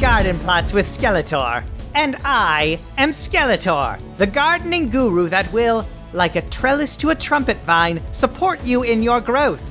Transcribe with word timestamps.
garden 0.00 0.38
plots 0.38 0.72
with 0.72 0.86
Skeletor. 0.86 1.62
And 1.94 2.16
I 2.24 2.80
am 2.96 3.10
Skeletor, 3.10 4.00
the 4.16 4.26
gardening 4.26 4.88
guru 4.88 5.28
that 5.28 5.52
will, 5.52 5.86
like 6.14 6.36
a 6.36 6.42
trellis 6.48 6.96
to 6.98 7.10
a 7.10 7.14
trumpet 7.14 7.58
vine, 7.58 8.00
support 8.10 8.64
you 8.64 8.82
in 8.82 9.02
your 9.02 9.20
growth. 9.20 9.62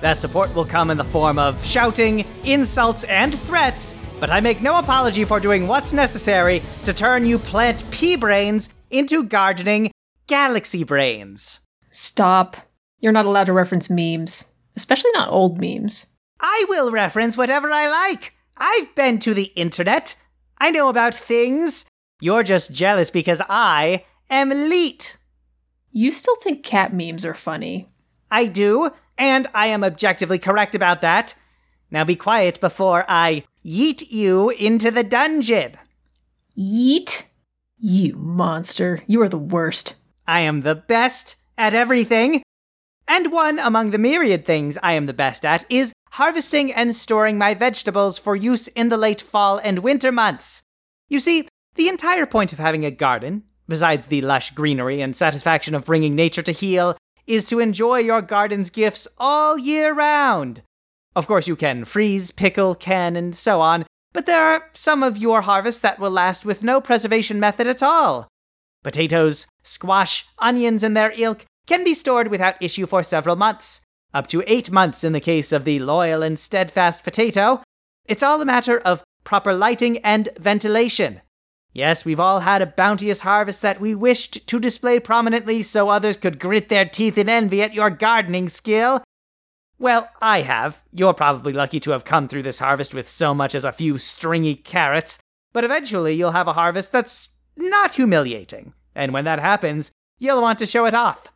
That 0.00 0.22
support 0.22 0.54
will 0.54 0.64
come 0.64 0.90
in 0.90 0.96
the 0.96 1.04
form 1.04 1.38
of 1.38 1.62
shouting, 1.64 2.24
insults, 2.44 3.04
and 3.04 3.38
threats, 3.38 3.94
but 4.20 4.30
I 4.30 4.40
make 4.40 4.62
no 4.62 4.78
apology 4.78 5.24
for 5.24 5.38
doing 5.38 5.68
what's 5.68 5.92
necessary 5.92 6.62
to 6.84 6.94
turn 6.94 7.26
you 7.26 7.38
plant 7.38 7.84
pea 7.90 8.16
brains 8.16 8.70
into 8.90 9.22
gardening 9.22 9.90
galaxy 10.26 10.82
brains. 10.82 11.60
Stop. 11.90 12.56
You're 13.00 13.12
not 13.12 13.26
allowed 13.26 13.44
to 13.44 13.52
reference 13.52 13.90
memes, 13.90 14.46
especially 14.76 15.10
not 15.12 15.30
old 15.30 15.60
memes. 15.60 16.06
I 16.40 16.64
will 16.70 16.90
reference 16.90 17.36
whatever 17.36 17.70
I 17.70 17.88
like. 17.88 18.33
I've 18.56 18.94
been 18.94 19.18
to 19.20 19.34
the 19.34 19.52
internet. 19.56 20.16
I 20.58 20.70
know 20.70 20.88
about 20.88 21.14
things. 21.14 21.84
You're 22.20 22.42
just 22.42 22.72
jealous 22.72 23.10
because 23.10 23.42
I 23.48 24.04
am 24.30 24.52
elite. 24.52 25.16
You 25.92 26.10
still 26.10 26.36
think 26.36 26.62
cat 26.62 26.94
memes 26.94 27.24
are 27.24 27.34
funny. 27.34 27.88
I 28.30 28.46
do, 28.46 28.90
and 29.18 29.46
I 29.54 29.66
am 29.66 29.84
objectively 29.84 30.38
correct 30.38 30.74
about 30.74 31.00
that. 31.02 31.34
Now 31.90 32.04
be 32.04 32.16
quiet 32.16 32.60
before 32.60 33.04
I 33.08 33.44
yeet 33.64 34.10
you 34.10 34.50
into 34.50 34.90
the 34.90 35.04
dungeon. 35.04 35.76
Yeet? 36.56 37.24
You 37.78 38.16
monster. 38.16 39.02
You 39.06 39.22
are 39.22 39.28
the 39.28 39.36
worst. 39.38 39.96
I 40.26 40.40
am 40.40 40.60
the 40.60 40.74
best 40.74 41.36
at 41.58 41.74
everything. 41.74 42.42
And 43.06 43.30
one 43.30 43.58
among 43.58 43.90
the 43.90 43.98
myriad 43.98 44.46
things 44.46 44.78
I 44.82 44.92
am 44.94 45.06
the 45.06 45.12
best 45.12 45.44
at 45.44 45.64
is 45.70 45.92
harvesting 46.14 46.72
and 46.72 46.94
storing 46.94 47.36
my 47.36 47.54
vegetables 47.54 48.18
for 48.18 48.36
use 48.36 48.68
in 48.68 48.88
the 48.88 48.96
late 48.96 49.20
fall 49.20 49.58
and 49.58 49.80
winter 49.80 50.12
months. 50.12 50.62
You 51.08 51.18
see, 51.18 51.48
the 51.74 51.88
entire 51.88 52.24
point 52.24 52.52
of 52.52 52.60
having 52.60 52.84
a 52.84 52.92
garden, 52.92 53.42
besides 53.66 54.06
the 54.06 54.20
lush 54.20 54.52
greenery 54.52 55.00
and 55.00 55.16
satisfaction 55.16 55.74
of 55.74 55.84
bringing 55.84 56.14
nature 56.14 56.42
to 56.42 56.52
heel, 56.52 56.96
is 57.26 57.46
to 57.46 57.58
enjoy 57.58 57.98
your 57.98 58.22
garden's 58.22 58.70
gifts 58.70 59.08
all 59.18 59.58
year 59.58 59.92
round. 59.92 60.62
Of 61.16 61.26
course, 61.26 61.48
you 61.48 61.56
can 61.56 61.84
freeze, 61.84 62.30
pickle, 62.30 62.76
can, 62.76 63.16
and 63.16 63.34
so 63.34 63.60
on, 63.60 63.84
but 64.12 64.26
there 64.26 64.44
are 64.44 64.70
some 64.72 65.02
of 65.02 65.18
your 65.18 65.40
harvests 65.40 65.80
that 65.80 65.98
will 65.98 66.12
last 66.12 66.46
with 66.46 66.62
no 66.62 66.80
preservation 66.80 67.40
method 67.40 67.66
at 67.66 67.82
all. 67.82 68.28
Potatoes, 68.84 69.48
squash, 69.64 70.26
onions, 70.38 70.84
and 70.84 70.96
their 70.96 71.12
ilk 71.16 71.44
can 71.66 71.82
be 71.82 71.92
stored 71.92 72.28
without 72.28 72.62
issue 72.62 72.86
for 72.86 73.02
several 73.02 73.34
months, 73.34 73.80
up 74.14 74.28
to 74.28 74.42
eight 74.46 74.70
months 74.70 75.04
in 75.04 75.12
the 75.12 75.20
case 75.20 75.52
of 75.52 75.64
the 75.64 75.80
loyal 75.80 76.22
and 76.22 76.38
steadfast 76.38 77.02
potato. 77.02 77.62
It's 78.06 78.22
all 78.22 78.40
a 78.40 78.46
matter 78.46 78.78
of 78.78 79.02
proper 79.24 79.52
lighting 79.52 79.98
and 79.98 80.28
ventilation. 80.38 81.20
Yes, 81.72 82.04
we've 82.04 82.20
all 82.20 82.40
had 82.40 82.62
a 82.62 82.66
bounteous 82.66 83.20
harvest 83.20 83.60
that 83.62 83.80
we 83.80 83.96
wished 83.96 84.46
to 84.46 84.60
display 84.60 85.00
prominently 85.00 85.62
so 85.64 85.88
others 85.88 86.16
could 86.16 86.38
grit 86.38 86.68
their 86.68 86.84
teeth 86.84 87.18
in 87.18 87.28
envy 87.28 87.62
at 87.62 87.74
your 87.74 87.90
gardening 87.90 88.48
skill. 88.48 89.02
Well, 89.76 90.08
I 90.22 90.42
have. 90.42 90.80
You're 90.92 91.14
probably 91.14 91.52
lucky 91.52 91.80
to 91.80 91.90
have 91.90 92.04
come 92.04 92.28
through 92.28 92.44
this 92.44 92.60
harvest 92.60 92.94
with 92.94 93.08
so 93.08 93.34
much 93.34 93.56
as 93.56 93.64
a 93.64 93.72
few 93.72 93.98
stringy 93.98 94.54
carrots, 94.54 95.18
but 95.52 95.64
eventually 95.64 96.14
you'll 96.14 96.30
have 96.30 96.46
a 96.46 96.52
harvest 96.52 96.92
that's 96.92 97.30
not 97.56 97.94
humiliating. 97.94 98.72
And 98.94 99.12
when 99.12 99.24
that 99.24 99.40
happens, 99.40 99.90
you'll 100.20 100.42
want 100.42 100.60
to 100.60 100.66
show 100.66 100.86
it 100.86 100.94
off. 100.94 101.26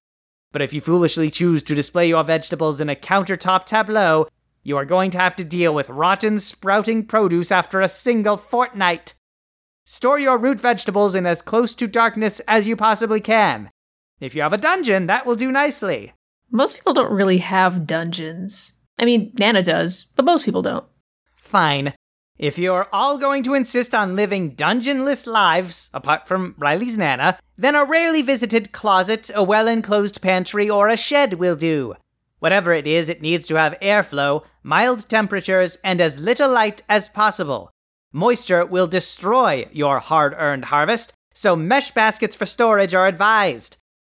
But 0.52 0.62
if 0.62 0.72
you 0.72 0.80
foolishly 0.80 1.30
choose 1.30 1.62
to 1.64 1.74
display 1.74 2.08
your 2.08 2.24
vegetables 2.24 2.80
in 2.80 2.88
a 2.88 2.96
countertop 2.96 3.64
tableau, 3.64 4.26
you 4.62 4.76
are 4.76 4.84
going 4.84 5.10
to 5.12 5.18
have 5.18 5.36
to 5.36 5.44
deal 5.44 5.74
with 5.74 5.88
rotten, 5.90 6.38
sprouting 6.38 7.06
produce 7.06 7.52
after 7.52 7.80
a 7.80 7.88
single 7.88 8.36
fortnight. 8.36 9.14
Store 9.84 10.18
your 10.18 10.38
root 10.38 10.60
vegetables 10.60 11.14
in 11.14 11.26
as 11.26 11.42
close 11.42 11.74
to 11.74 11.86
darkness 11.86 12.40
as 12.40 12.66
you 12.66 12.76
possibly 12.76 13.20
can. 13.20 13.70
If 14.20 14.34
you 14.34 14.42
have 14.42 14.52
a 14.52 14.58
dungeon, 14.58 15.06
that 15.06 15.24
will 15.24 15.36
do 15.36 15.52
nicely. 15.52 16.12
Most 16.50 16.74
people 16.74 16.92
don't 16.92 17.12
really 17.12 17.38
have 17.38 17.86
dungeons. 17.86 18.72
I 18.98 19.04
mean, 19.04 19.32
Nana 19.38 19.62
does, 19.62 20.04
but 20.16 20.24
most 20.24 20.44
people 20.44 20.62
don't. 20.62 20.84
Fine. 21.36 21.94
If 22.38 22.56
you're 22.56 22.86
all 22.92 23.18
going 23.18 23.42
to 23.42 23.54
insist 23.54 23.96
on 23.96 24.14
living 24.14 24.54
dungeonless 24.54 25.26
lives, 25.26 25.90
apart 25.92 26.28
from 26.28 26.54
Riley's 26.56 26.96
Nana, 26.96 27.36
then 27.56 27.74
a 27.74 27.84
rarely 27.84 28.22
visited 28.22 28.70
closet, 28.70 29.28
a 29.34 29.42
well 29.42 29.66
enclosed 29.66 30.20
pantry, 30.20 30.70
or 30.70 30.86
a 30.86 30.96
shed 30.96 31.34
will 31.34 31.56
do. 31.56 31.96
Whatever 32.38 32.72
it 32.72 32.86
is, 32.86 33.08
it 33.08 33.20
needs 33.20 33.48
to 33.48 33.56
have 33.56 33.76
airflow, 33.80 34.44
mild 34.62 35.08
temperatures, 35.08 35.78
and 35.82 36.00
as 36.00 36.20
little 36.20 36.48
light 36.48 36.80
as 36.88 37.08
possible. 37.08 37.72
Moisture 38.12 38.64
will 38.64 38.86
destroy 38.86 39.68
your 39.72 39.98
hard 39.98 40.32
earned 40.38 40.66
harvest, 40.66 41.12
so 41.34 41.56
mesh 41.56 41.90
baskets 41.90 42.36
for 42.36 42.46
storage 42.46 42.94
are 42.94 43.08
advised. 43.08 43.78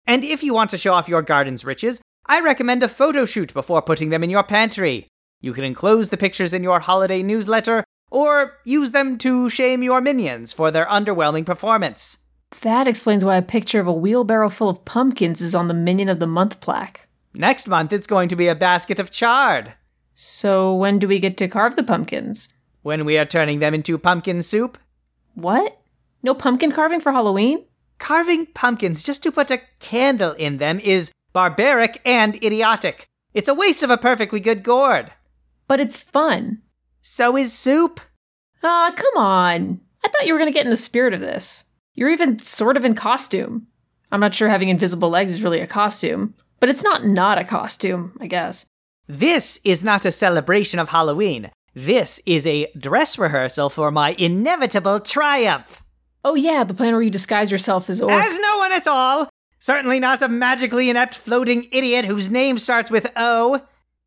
And 0.09 0.25
if 0.25 0.43
you 0.43 0.53
want 0.53 0.71
to 0.71 0.79
show 0.79 0.93
off 0.93 1.09
your 1.09 1.23
garden's 1.23 1.65
riches, 1.65 2.01
I 2.27 2.41
recommend 2.41 2.83
a 2.83 2.89
photo 2.89 3.25
shoot 3.27 3.55
before 3.55 3.81
putting 3.81 4.11
them 4.11 4.25
in 4.25 4.31
your 4.31 4.43
pantry. 4.43 5.07
You 5.41 5.53
can 5.53 5.63
enclose 5.63 6.09
the 6.09 6.17
pictures 6.17 6.53
in 6.53 6.65
your 6.65 6.81
holiday 6.81 7.23
newsletter, 7.23 7.85
or 8.11 8.59
use 8.65 8.93
them 8.93 9.19
to 9.19 9.49
shame 9.51 9.83
your 9.83 10.01
minions 10.01 10.53
for 10.53 10.71
their 10.71 10.87
underwhelming 10.87 11.45
performance. 11.47 12.19
That 12.63 12.89
explains 12.89 13.25
why 13.25 13.37
a 13.37 13.43
picture 13.43 13.81
of 13.81 13.87
a 13.87 13.93
wheelbarrow 13.93 14.49
full 14.49 14.69
of 14.71 14.85
pumpkins 14.85 15.43
is 15.43 15.55
on 15.55 15.69
the 15.69 15.75
Minion 15.75 16.09
of 16.09 16.19
the 16.19 16.27
Month 16.27 16.61
plaque. 16.61 17.07
Next 17.35 17.69
month, 17.69 17.93
it's 17.93 18.07
going 18.07 18.29
to 18.31 18.37
be 18.37 18.49
a 18.49 18.55
basket 18.55 18.99
of 18.99 19.11
chard. 19.11 19.75
So, 20.15 20.75
when 20.75 20.99
do 20.99 21.07
we 21.07 21.19
get 21.19 21.37
to 21.37 21.49
carve 21.49 21.77
the 21.77 21.83
pumpkins? 21.83 22.49
When 22.83 23.05
we 23.05 23.19
are 23.19 23.27
turning 23.27 23.59
them 23.59 23.75
into 23.75 23.99
pumpkin 23.99 24.43
soup, 24.43 24.79
What? 25.35 25.79
No 26.23 26.35
pumpkin 26.35 26.73
carving 26.73 27.01
for 27.01 27.13
Halloween? 27.13 27.65
carving 27.99 28.47
pumpkins 28.47 29.03
just 29.03 29.23
to 29.25 29.33
put 29.33 29.51
a 29.51 29.61
candle 29.81 30.33
in 30.33 30.59
them 30.59 30.79
is 30.81 31.11
barbaric 31.33 32.01
and 32.05 32.37
idiotic. 32.37 33.09
It's 33.35 33.49
a 33.49 33.55
waste 33.55 33.83
of 33.83 33.91
a 33.91 33.99
perfectly 33.99 34.41
good 34.41 34.63
gourd. 34.63 35.13
But 35.67 35.81
it's 35.81 35.97
fun. 35.97 36.63
So 37.11 37.39
is 37.39 37.55
soup. 37.55 38.01
Ah, 38.63 38.93
come 38.95 39.17
on. 39.17 39.81
I 40.05 40.09
thought 40.09 40.27
you 40.27 40.35
were 40.35 40.39
going 40.39 40.53
to 40.53 40.57
get 40.57 40.67
in 40.67 40.71
the 40.71 40.77
spirit 40.77 41.15
of 41.15 41.21
this. 41.21 41.65
You're 41.95 42.11
even 42.11 42.39
sort 42.39 42.77
of 42.77 42.85
in 42.85 42.95
costume. 42.95 43.67
I'm 44.13 44.21
not 44.21 44.35
sure 44.35 44.51
having 44.51 44.69
invisible 44.69 45.09
legs 45.09 45.33
is 45.33 45.43
really 45.43 45.61
a 45.61 45.67
costume, 45.67 46.35
but 46.61 46.69
it's 46.69 46.85
not 46.85 47.07
not 47.07 47.39
a 47.39 47.45
costume, 47.45 48.15
I 48.21 48.27
guess. 48.27 48.67
This 49.07 49.59
is 49.65 49.83
not 49.83 50.05
a 50.05 50.13
celebration 50.13 50.79
of 50.79 50.91
Halloween. 50.91 51.51
This 51.75 52.21
is 52.27 52.47
a 52.47 52.71
dress 52.79 53.19
rehearsal 53.19 53.71
for 53.71 53.91
my 53.91 54.15
inevitable 54.19 55.01
triumph. 55.01 55.83
Oh, 56.27 56.35
yeah, 56.35 56.63
the 56.63 56.75
plan 56.75 56.93
where 56.93 57.03
you 57.03 57.11
disguise 57.11 57.51
yourself 57.51 57.89
as 57.89 58.03
or. 58.03 58.11
As 58.11 58.39
no 58.39 58.59
one 58.59 58.73
at 58.73 58.87
all. 58.87 59.31
Certainly 59.59 60.01
not 60.01 60.21
a 60.21 60.29
magically 60.29 60.91
inept 60.91 61.15
floating 61.15 61.69
idiot 61.73 62.05
whose 62.05 62.31
name 62.31 62.59
starts 62.59 62.91
with 62.91 63.11
O. 63.17 63.63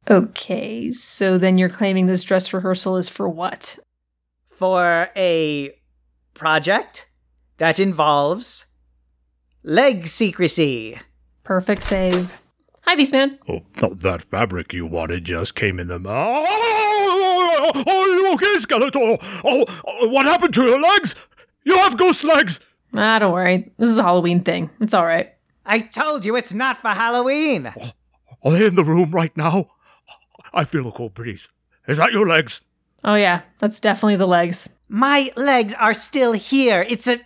Okay, 0.10 0.90
so 0.90 1.38
then 1.38 1.58
you're 1.58 1.70
claiming 1.70 2.08
this 2.08 2.24
dress 2.24 2.52
rehearsal 2.54 2.98
is 2.98 3.08
for 3.08 3.30
what? 3.30 3.78
For 4.48 5.10
a 5.16 5.76
project 6.34 7.10
that 7.58 7.80
involves 7.80 8.66
leg 9.64 10.08
secrecy. 10.08 11.00
Perfect 11.44 11.84
save. 11.84 12.34
Hi, 12.82 12.96
Beastman. 12.96 13.38
Oh, 13.48 13.62
oh, 13.84 13.94
that 13.94 14.24
fabric 14.24 14.74
you 14.74 14.88
wanted 14.88 15.24
just 15.24 15.54
came 15.54 15.80
in 15.80 15.88
the 15.88 16.00
mouth. 16.00 16.46
Oh, 16.48 17.72
are 17.76 18.08
you 18.08 18.34
okay, 18.34 18.56
Skeletor? 18.58 19.20
Oh, 19.46 19.66
oh, 19.86 20.08
what 20.08 20.26
happened 20.26 20.54
to 20.56 20.64
your 20.64 20.82
legs? 20.82 21.14
You 21.64 21.76
have 21.78 21.96
ghost 21.96 22.24
legs. 22.24 22.60
Ah, 22.96 23.20
don't 23.20 23.32
worry. 23.34 23.72
This 23.78 23.90
is 23.90 24.00
a 24.00 24.04
Halloween 24.04 24.42
thing. 24.42 24.72
It's 24.80 24.96
all 24.96 25.06
right. 25.06 25.32
I 25.64 25.80
told 25.80 26.26
you 26.26 26.36
it's 26.36 26.54
not 26.54 26.82
for 26.82 26.90
Halloween. 26.90 27.68
Are 28.44 28.52
they 28.52 28.66
in 28.66 28.76
the 28.76 28.84
room 28.84 29.12
right 29.12 29.36
now? 29.38 29.68
I 30.54 30.64
feel 30.64 30.88
a 30.88 30.92
cold 30.92 31.14
breeze. 31.14 31.48
Is 31.88 31.98
that 31.98 32.12
your 32.12 32.28
legs? 32.28 32.62
Oh, 33.04 33.16
yeah, 33.16 33.42
that's 33.60 33.80
definitely 33.80 34.18
the 34.18 34.28
legs. 34.28 34.70
My 34.88 35.32
legs 35.36 35.74
are 35.74 35.94
still 35.94 36.34
here. 36.34 36.86
It's 36.88 37.08
a. 37.08 37.22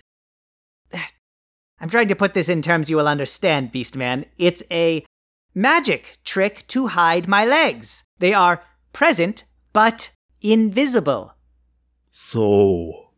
I'm 1.80 1.90
trying 1.90 2.08
to 2.08 2.16
put 2.16 2.34
this 2.34 2.48
in 2.48 2.62
terms 2.62 2.90
you 2.90 2.96
will 2.96 3.08
understand, 3.08 3.74
Beastman. 3.74 4.26
It's 4.38 4.64
a 4.72 5.06
magic 5.54 6.18
trick 6.24 6.66
to 6.68 6.88
hide 6.88 7.28
my 7.28 7.46
legs. 7.46 8.04
They 8.20 8.34
are 8.34 8.64
present, 8.94 9.44
but 9.74 10.12
invisible. 10.42 11.34
So, 12.12 13.10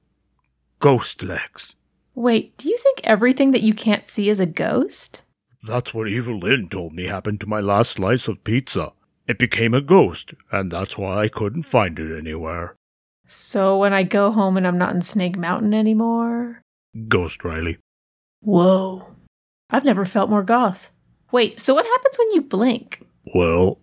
ghost 0.79 1.21
legs. 1.21 1.75
Wait, 2.15 2.57
do 2.57 2.67
you 2.67 2.77
think 2.77 3.01
everything 3.03 3.51
that 3.51 3.61
you 3.61 3.75
can't 3.75 4.05
see 4.05 4.27
is 4.27 4.39
a 4.39 4.47
ghost? 4.47 5.21
That's 5.61 5.93
what 5.93 6.07
Evil-Lyn 6.07 6.69
told 6.69 6.93
me 6.93 7.05
happened 7.05 7.39
to 7.41 7.47
my 7.47 7.59
last 7.59 7.91
slice 7.91 8.27
of 8.27 8.43
pizza. 8.43 8.93
It 9.27 9.37
became 9.37 9.73
a 9.73 9.81
ghost, 9.81 10.33
and 10.51 10.71
that's 10.71 10.97
why 10.97 11.17
I 11.17 11.27
couldn't 11.27 11.63
find 11.63 11.99
it 11.99 12.17
anywhere. 12.17 12.75
So 13.27 13.77
when 13.77 13.93
I 13.93 14.03
go 14.03 14.31
home 14.31 14.55
and 14.55 14.65
I'm 14.65 14.77
not 14.77 14.95
in 14.95 15.01
Snake 15.01 15.37
Mountain 15.37 15.73
anymore? 15.73 16.61
Ghost 17.09 17.43
Riley. 17.43 17.77
Whoa. 18.41 19.05
I've 19.69 19.83
never 19.83 20.05
felt 20.05 20.29
more 20.29 20.43
goth. 20.43 20.91
Wait, 21.31 21.59
so 21.59 21.73
what 21.73 21.85
happens 21.85 22.17
when 22.17 22.31
you 22.31 22.41
blink? 22.41 23.05
Well, 23.35 23.79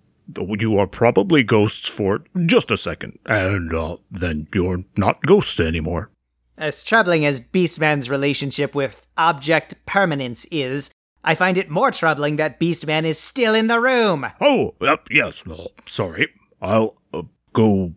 You 0.58 0.78
are 0.78 0.86
probably 0.86 1.42
ghosts 1.42 1.90
for 1.90 2.24
just 2.46 2.70
a 2.70 2.78
second, 2.78 3.18
and 3.26 3.74
uh, 3.74 3.98
then 4.10 4.48
you're 4.54 4.84
not 4.96 5.20
ghosts 5.26 5.60
anymore. 5.60 6.10
As 6.56 6.82
troubling 6.82 7.26
as 7.26 7.40
Beastman's 7.42 8.08
relationship 8.08 8.74
with 8.74 9.06
object 9.18 9.74
permanence 9.84 10.46
is, 10.46 10.90
I 11.26 11.34
find 11.34 11.56
it 11.56 11.70
more 11.70 11.90
troubling 11.90 12.36
that 12.36 12.60
Beastman 12.60 13.04
is 13.04 13.18
still 13.18 13.54
in 13.54 13.66
the 13.66 13.80
room. 13.80 14.26
Oh, 14.40 14.74
yep, 14.80 15.08
yes. 15.10 15.42
Oh, 15.48 15.68
sorry. 15.86 16.28
I'll 16.60 16.98
uh, 17.14 17.22
go 17.54 17.94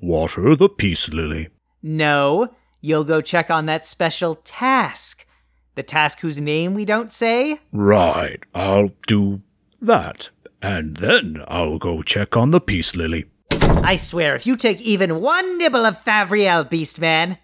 water 0.00 0.56
the 0.56 0.70
peace 0.70 1.10
lily. 1.10 1.50
No, 1.82 2.54
you'll 2.80 3.04
go 3.04 3.20
check 3.20 3.50
on 3.50 3.66
that 3.66 3.84
special 3.84 4.36
task. 4.36 5.26
The 5.74 5.82
task 5.82 6.20
whose 6.20 6.40
name 6.40 6.72
we 6.72 6.86
don't 6.86 7.12
say? 7.12 7.58
Right, 7.72 8.42
I'll 8.54 8.90
do 9.06 9.42
that. 9.82 10.30
And 10.62 10.96
then 10.96 11.44
I'll 11.48 11.78
go 11.78 12.02
check 12.02 12.36
on 12.36 12.50
the 12.50 12.60
peace 12.60 12.96
lily. 12.96 13.26
I 13.52 13.96
swear, 13.96 14.34
if 14.34 14.46
you 14.46 14.56
take 14.56 14.80
even 14.80 15.20
one 15.20 15.58
nibble 15.58 15.84
of 15.84 16.02
Favriel, 16.02 16.68
Beastman. 16.68 17.38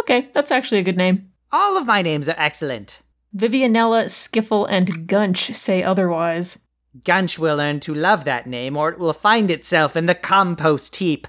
Okay, 0.00 0.28
that's 0.34 0.50
actually 0.50 0.80
a 0.80 0.84
good 0.84 0.96
name. 0.96 1.30
All 1.52 1.78
of 1.78 1.86
my 1.86 2.02
names 2.02 2.28
are 2.28 2.34
excellent. 2.36 3.00
Vivianella, 3.34 4.06
Skiffle, 4.06 4.66
and 4.68 5.08
Gunch 5.08 5.54
say 5.54 5.82
otherwise. 5.82 6.58
Gunch 7.04 7.38
will 7.38 7.56
learn 7.56 7.80
to 7.80 7.94
love 7.94 8.24
that 8.24 8.46
name, 8.46 8.76
or 8.76 8.90
it 8.90 8.98
will 8.98 9.12
find 9.12 9.50
itself 9.50 9.96
in 9.96 10.06
the 10.06 10.14
compost 10.14 10.96
heap. 10.96 11.26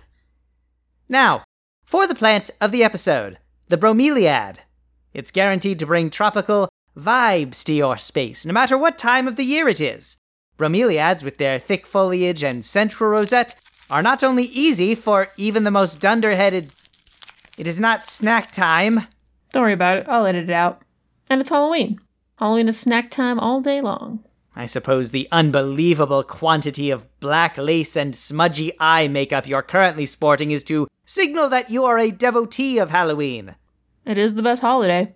Now, 1.09 1.43
for 1.85 2.07
the 2.07 2.15
plant 2.15 2.51
of 2.61 2.71
the 2.71 2.83
episode, 2.83 3.37
the 3.67 3.77
bromeliad. 3.77 4.57
It's 5.13 5.31
guaranteed 5.31 5.79
to 5.79 5.85
bring 5.85 6.09
tropical 6.09 6.69
vibes 6.97 7.63
to 7.65 7.73
your 7.73 7.97
space, 7.97 8.45
no 8.45 8.53
matter 8.53 8.77
what 8.77 8.97
time 8.97 9.27
of 9.27 9.35
the 9.35 9.43
year 9.43 9.67
it 9.67 9.81
is. 9.81 10.17
Bromeliads, 10.57 11.23
with 11.23 11.37
their 11.37 11.59
thick 11.59 11.85
foliage 11.85 12.43
and 12.43 12.63
central 12.65 13.11
rosette, 13.11 13.55
are 13.89 14.01
not 14.01 14.23
only 14.23 14.43
easy 14.43 14.95
for 14.95 15.29
even 15.37 15.63
the 15.63 15.71
most 15.71 16.01
dunderheaded. 16.01 16.73
It 17.57 17.67
is 17.67 17.79
not 17.79 18.07
snack 18.07 18.51
time. 18.51 19.07
Don't 19.51 19.63
worry 19.63 19.73
about 19.73 19.97
it, 19.97 20.07
I'll 20.09 20.25
edit 20.25 20.49
it 20.49 20.53
out. 20.53 20.81
And 21.29 21.41
it's 21.41 21.49
Halloween. 21.49 21.99
Halloween 22.37 22.67
is 22.67 22.79
snack 22.79 23.09
time 23.09 23.39
all 23.39 23.61
day 23.61 23.81
long. 23.81 24.23
I 24.55 24.65
suppose 24.65 25.11
the 25.11 25.27
unbelievable 25.31 26.23
quantity 26.23 26.89
of 26.89 27.05
black 27.19 27.57
lace 27.57 27.95
and 27.95 28.15
smudgy 28.15 28.71
eye 28.79 29.07
makeup 29.07 29.47
you're 29.47 29.61
currently 29.61 30.05
sporting 30.05 30.51
is 30.51 30.63
to 30.65 30.87
signal 31.05 31.49
that 31.49 31.69
you 31.69 31.85
are 31.85 31.99
a 31.99 32.11
devotee 32.11 32.79
of 32.79 32.89
Halloween. 32.89 33.55
It 34.05 34.17
is 34.17 34.33
the 34.33 34.41
best 34.41 34.61
holiday. 34.61 35.13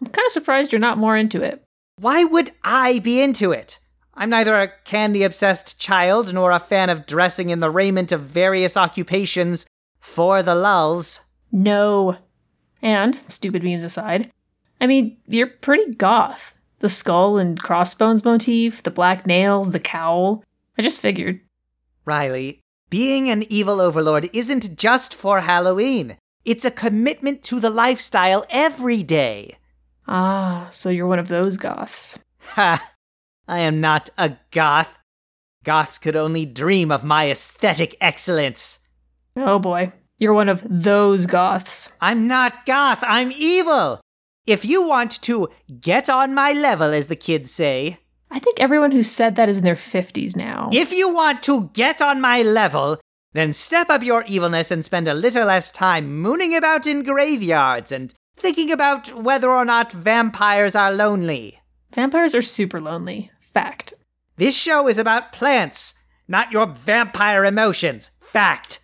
I'm 0.00 0.06
kind 0.08 0.26
of 0.26 0.32
surprised 0.32 0.72
you're 0.72 0.78
not 0.78 0.98
more 0.98 1.16
into 1.16 1.42
it. 1.42 1.64
Why 1.96 2.24
would 2.24 2.50
I 2.64 2.98
be 2.98 3.22
into 3.22 3.52
it? 3.52 3.78
I'm 4.14 4.30
neither 4.30 4.54
a 4.56 4.72
candy 4.84 5.22
obsessed 5.22 5.78
child 5.78 6.34
nor 6.34 6.50
a 6.50 6.58
fan 6.58 6.90
of 6.90 7.06
dressing 7.06 7.50
in 7.50 7.60
the 7.60 7.70
raiment 7.70 8.12
of 8.12 8.22
various 8.22 8.76
occupations 8.76 9.64
for 10.00 10.42
the 10.42 10.54
lulls. 10.54 11.20
No. 11.50 12.16
And, 12.82 13.20
stupid 13.28 13.62
memes 13.62 13.84
aside, 13.84 14.30
I 14.82 14.88
mean, 14.88 15.16
you're 15.28 15.46
pretty 15.46 15.92
goth. 15.92 16.56
The 16.80 16.88
skull 16.88 17.38
and 17.38 17.58
crossbones 17.58 18.24
motif, 18.24 18.82
the 18.82 18.90
black 18.90 19.28
nails, 19.28 19.70
the 19.70 19.78
cowl. 19.78 20.42
I 20.76 20.82
just 20.82 21.00
figured. 21.00 21.40
Riley, 22.04 22.58
being 22.90 23.30
an 23.30 23.44
evil 23.48 23.80
overlord 23.80 24.28
isn't 24.32 24.76
just 24.76 25.14
for 25.14 25.42
Halloween. 25.42 26.16
It's 26.44 26.64
a 26.64 26.70
commitment 26.72 27.44
to 27.44 27.60
the 27.60 27.70
lifestyle 27.70 28.44
every 28.50 29.04
day. 29.04 29.56
Ah, 30.08 30.66
so 30.72 30.90
you're 30.90 31.06
one 31.06 31.20
of 31.20 31.28
those 31.28 31.56
goths. 31.58 32.18
Ha! 32.40 32.92
I 33.46 33.60
am 33.60 33.80
not 33.80 34.10
a 34.18 34.36
goth. 34.50 34.98
Goths 35.62 35.96
could 35.96 36.16
only 36.16 36.44
dream 36.44 36.90
of 36.90 37.04
my 37.04 37.30
aesthetic 37.30 37.96
excellence. 38.00 38.80
Oh 39.36 39.60
boy, 39.60 39.92
you're 40.18 40.34
one 40.34 40.48
of 40.48 40.66
those 40.68 41.26
goths. 41.26 41.92
I'm 42.00 42.26
not 42.26 42.66
goth, 42.66 42.98
I'm 43.02 43.30
evil! 43.30 44.00
If 44.46 44.64
you 44.64 44.84
want 44.84 45.22
to 45.22 45.48
get 45.80 46.10
on 46.10 46.34
my 46.34 46.52
level, 46.52 46.92
as 46.92 47.06
the 47.06 47.14
kids 47.14 47.52
say, 47.52 47.98
I 48.28 48.40
think 48.40 48.60
everyone 48.60 48.90
who 48.90 49.02
said 49.02 49.36
that 49.36 49.48
is 49.48 49.58
in 49.58 49.64
their 49.64 49.76
50s 49.76 50.34
now. 50.34 50.68
if 50.72 50.90
you 50.92 51.14
want 51.14 51.44
to 51.44 51.70
get 51.74 52.02
on 52.02 52.20
my 52.20 52.42
level, 52.42 52.98
then 53.34 53.52
step 53.52 53.88
up 53.88 54.02
your 54.02 54.24
evilness 54.24 54.72
and 54.72 54.84
spend 54.84 55.06
a 55.06 55.14
little 55.14 55.46
less 55.46 55.70
time 55.70 56.20
mooning 56.20 56.56
about 56.56 56.88
in 56.88 57.04
graveyards 57.04 57.92
and 57.92 58.12
thinking 58.36 58.72
about 58.72 59.14
whether 59.14 59.48
or 59.48 59.64
not 59.64 59.92
vampires 59.92 60.74
are 60.74 60.92
lonely. 60.92 61.60
Vampires 61.94 62.34
are 62.34 62.42
super 62.42 62.80
lonely. 62.80 63.30
Fact. 63.38 63.94
This 64.38 64.56
show 64.56 64.88
is 64.88 64.98
about 64.98 65.30
plants, 65.30 65.94
not 66.26 66.50
your 66.50 66.66
vampire 66.66 67.44
emotions. 67.44 68.10
Fact. 68.20 68.80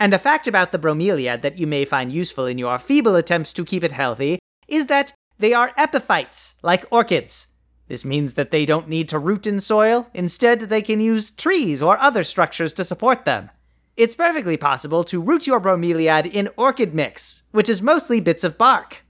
And 0.00 0.12
a 0.12 0.18
fact 0.18 0.48
about 0.48 0.72
the 0.72 0.78
bromeliad 0.78 1.42
that 1.42 1.58
you 1.58 1.68
may 1.68 1.84
find 1.84 2.10
useful 2.12 2.46
in 2.46 2.58
your 2.58 2.78
feeble 2.78 3.14
attempts 3.14 3.52
to 3.52 3.64
keep 3.64 3.84
it 3.84 3.92
healthy 3.92 4.37
is 4.68 4.86
that 4.86 5.12
they 5.38 5.52
are 5.52 5.72
epiphytes, 5.76 6.54
like 6.62 6.84
orchids. 6.90 7.48
This 7.88 8.04
means 8.04 8.34
that 8.34 8.50
they 8.50 8.66
don't 8.66 8.88
need 8.88 9.08
to 9.08 9.18
root 9.18 9.46
in 9.46 9.60
soil, 9.60 10.08
instead, 10.12 10.60
they 10.60 10.82
can 10.82 11.00
use 11.00 11.30
trees 11.30 11.80
or 11.80 11.96
other 11.98 12.22
structures 12.22 12.72
to 12.74 12.84
support 12.84 13.24
them. 13.24 13.50
It's 13.96 14.14
perfectly 14.14 14.56
possible 14.56 15.02
to 15.04 15.20
root 15.20 15.46
your 15.46 15.60
bromeliad 15.60 16.30
in 16.30 16.50
orchid 16.56 16.94
mix, 16.94 17.42
which 17.50 17.68
is 17.68 17.82
mostly 17.82 18.20
bits 18.20 18.44
of 18.44 18.58
bark. 18.58 19.02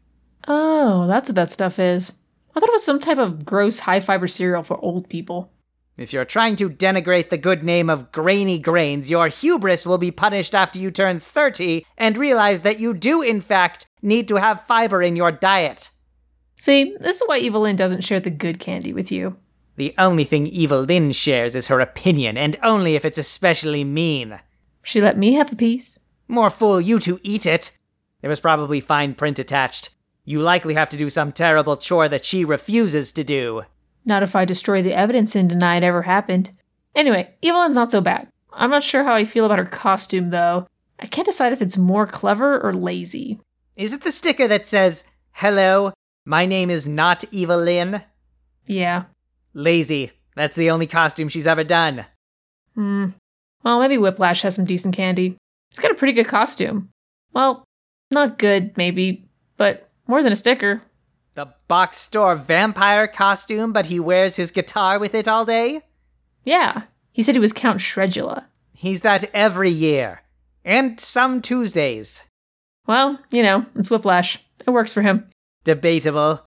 Oh, 0.47 1.07
that's 1.07 1.29
what 1.29 1.37
that 1.37 1.53
stuff 1.53 1.79
is. 1.79 2.13
I 2.55 2.61
thought 2.61 2.71
it 2.71 2.73
was 2.73 2.85
some 2.85 2.99
type 2.99 3.19
of 3.19 3.45
gross 3.45 3.81
high 3.81 4.01
fiber 4.01 4.29
cereal 4.29 4.63
for 4.63 4.79
old 4.79 5.09
people. 5.11 5.53
If 5.99 6.13
you're 6.13 6.25
trying 6.25 6.55
to 6.57 6.71
denigrate 6.71 7.29
the 7.29 7.37
good 7.37 7.65
name 7.65 7.91
of 7.91 8.13
grainy 8.13 8.61
grains, 8.61 9.11
your 9.11 9.27
hubris 9.27 9.85
will 9.85 9.99
be 9.99 10.13
punished 10.13 10.55
after 10.55 10.79
you 10.79 10.93
turn 10.93 11.19
30 11.19 11.85
and 11.97 12.17
realize 12.17 12.61
that 12.61 12.79
you 12.79 12.95
do, 12.95 13.21
in 13.21 13.41
fact, 13.41 13.89
need 14.01 14.29
to 14.29 14.37
have 14.37 14.65
fiber 14.69 15.03
in 15.03 15.17
your 15.17 15.33
diet. 15.33 15.91
See, 16.57 16.95
this 17.01 17.17
is 17.17 17.27
why 17.27 17.39
Evil-Lyn 17.39 17.75
doesn't 17.75 18.05
share 18.05 18.21
the 18.21 18.31
good 18.31 18.61
candy 18.61 18.93
with 18.93 19.11
you. 19.11 19.39
The 19.75 19.93
only 19.99 20.23
thing 20.23 20.47
Evil-Lyn 20.47 21.11
shares 21.11 21.57
is 21.57 21.67
her 21.67 21.81
opinion, 21.81 22.37
and 22.37 22.57
only 22.63 22.95
if 22.95 23.05
it's 23.05 23.19
especially 23.19 23.83
mean. 23.83 24.39
She 24.85 25.01
let 25.01 25.19
me 25.19 25.35
have 25.35 25.53
a 25.53 25.57
piece. 25.57 25.99
More 26.29 26.51
fool 26.51 26.81
you 26.81 27.01
to 27.01 27.19
eat 27.25 27.45
it. 27.45 27.73
There 28.21 28.31
was 28.31 28.39
probably 28.39 28.79
fine 28.81 29.15
print 29.15 29.41
attached. 29.41 29.91
You 30.25 30.41
likely 30.41 30.75
have 30.75 30.91
to 30.91 30.97
do 30.97 31.11
some 31.11 31.33
terrible 31.33 31.77
chore 31.77 32.09
that 32.09 32.25
she 32.25 32.45
refuses 32.45 33.11
to 33.13 33.25
do. 33.25 33.63
Not 34.09 34.23
if 34.23 34.35
I 34.35 34.47
destroy 34.47 34.81
the 34.81 34.95
evidence 34.95 35.37
and 35.37 35.51
deny 35.51 35.77
it 35.77 35.83
ever 35.83 36.01
happened. 36.01 36.51
Anyway, 36.95 37.35
Evil-Lyn's 37.43 37.75
not 37.75 37.93
so 37.93 38.01
bad. 38.01 38.27
I'm 38.55 38.71
not 38.71 38.83
sure 38.83 39.05
how 39.05 39.13
I 39.13 39.27
feel 39.27 39.45
about 39.45 39.59
her 39.59 39.67
costume, 39.67 40.31
though. 40.31 40.67
I 40.99 41.05
can't 41.05 41.27
decide 41.27 41.53
if 41.53 41.61
it's 41.61 41.77
more 41.77 42.07
clever 42.07 42.59
or 42.59 42.73
lazy. 42.73 43.39
Is 43.77 43.93
it 43.93 44.01
the 44.01 44.11
sticker 44.11 44.49
that 44.49 44.67
says, 44.67 45.05
Hello, 45.33 45.93
my 46.25 46.47
name 46.47 46.71
is 46.71 46.89
not 46.89 47.23
Evil-Lyn? 47.31 48.03
Yeah. 48.67 49.05
Lazy. 49.53 50.13
That's 50.35 50.57
the 50.57 50.71
only 50.71 50.87
costume 50.87 51.29
she's 51.29 51.47
ever 51.47 51.63
done. 51.63 52.07
Hmm. 52.75 53.09
Well, 53.63 53.79
maybe 53.79 53.99
Whiplash 53.99 54.41
has 54.41 54.55
some 54.55 54.65
decent 54.65 54.97
candy. 54.97 55.37
He's 55.69 55.81
got 55.81 55.91
a 55.91 55.97
pretty 55.97 56.15
good 56.15 56.29
costume. 56.29 56.89
Well, 57.35 57.63
not 58.11 58.39
good, 58.39 58.75
maybe, 58.79 59.29
but 59.59 59.91
more 60.07 60.23
than 60.23 60.33
a 60.33 60.37
sticker. 60.37 60.81
The 61.39 61.55
box 61.69 61.99
store 61.99 62.35
vampire 62.35 63.07
costume, 63.07 63.73
but 63.73 63.87
he 63.87 64.01
wears 64.01 64.35
his 64.35 64.51
guitar 64.51 64.99
with 64.99 65.15
it 65.15 65.29
all 65.29 65.45
day? 65.45 65.83
Yeah. 66.43 66.83
He 67.13 67.23
said 67.23 67.37
he 67.37 67.41
was 67.41 67.53
Count 67.53 67.79
Shredula. 67.79 68.47
He's 68.73 69.03
that 69.03 69.31
every 69.33 69.71
year. 69.71 70.23
And 70.65 70.99
some 70.99 71.41
Tuesdays. 71.41 72.25
Well, 72.89 73.21
you 73.31 73.45
know, 73.45 73.67
it's 73.77 73.89
Whiplash. 73.89 74.41
It 74.67 74.71
works 74.71 74.93
for 74.93 75.03
him. 75.03 75.31
Debatable. 75.63 76.45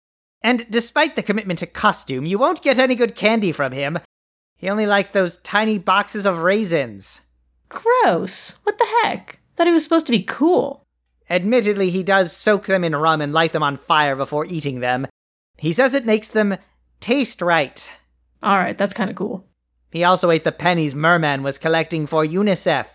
And 0.44 0.70
despite 0.70 1.16
the 1.16 1.24
commitment 1.24 1.58
to 1.60 1.66
costume, 1.66 2.28
you 2.28 2.38
won't 2.38 2.62
get 2.62 2.78
any 2.78 2.94
good 2.94 3.16
candy 3.16 3.52
from 3.52 3.72
him. 3.72 3.98
He 4.56 4.70
only 4.70 4.86
likes 4.86 5.10
those 5.10 5.38
tiny 5.38 5.80
boxes 5.80 6.28
of 6.28 6.44
raisins. 6.44 7.22
Gross. 7.70 8.60
What 8.62 8.78
the 8.78 8.88
heck? 9.02 9.40
Thought 9.56 9.66
he 9.66 9.74
was 9.74 9.84
supposed 9.84 10.06
to 10.06 10.12
be 10.12 10.22
cool. 10.22 10.85
Admittedly, 11.30 11.90
he 11.90 12.04
does 12.04 12.32
soak 12.32 12.66
them 12.66 12.84
in 12.84 12.96
rum 12.96 13.22
and 13.22 13.34
light 13.34 13.52
them 13.52 13.64
on 13.64 13.78
fire 13.78 14.16
before 14.16 14.46
eating 14.46 14.80
them. 14.80 15.08
He 15.58 15.74
says 15.74 15.94
it 15.94 16.06
makes 16.06 16.28
them 16.28 16.58
taste 17.00 17.42
right. 17.42 17.92
Alright, 18.44 18.78
that's 18.78 18.94
kind 18.94 19.10
of 19.10 19.16
cool. 19.16 19.46
He 19.92 20.04
also 20.04 20.30
ate 20.30 20.44
the 20.44 20.52
pennies 20.52 20.94
Merman 20.94 21.42
was 21.42 21.58
collecting 21.58 22.06
for 22.06 22.26
UNICEF. 22.26 22.88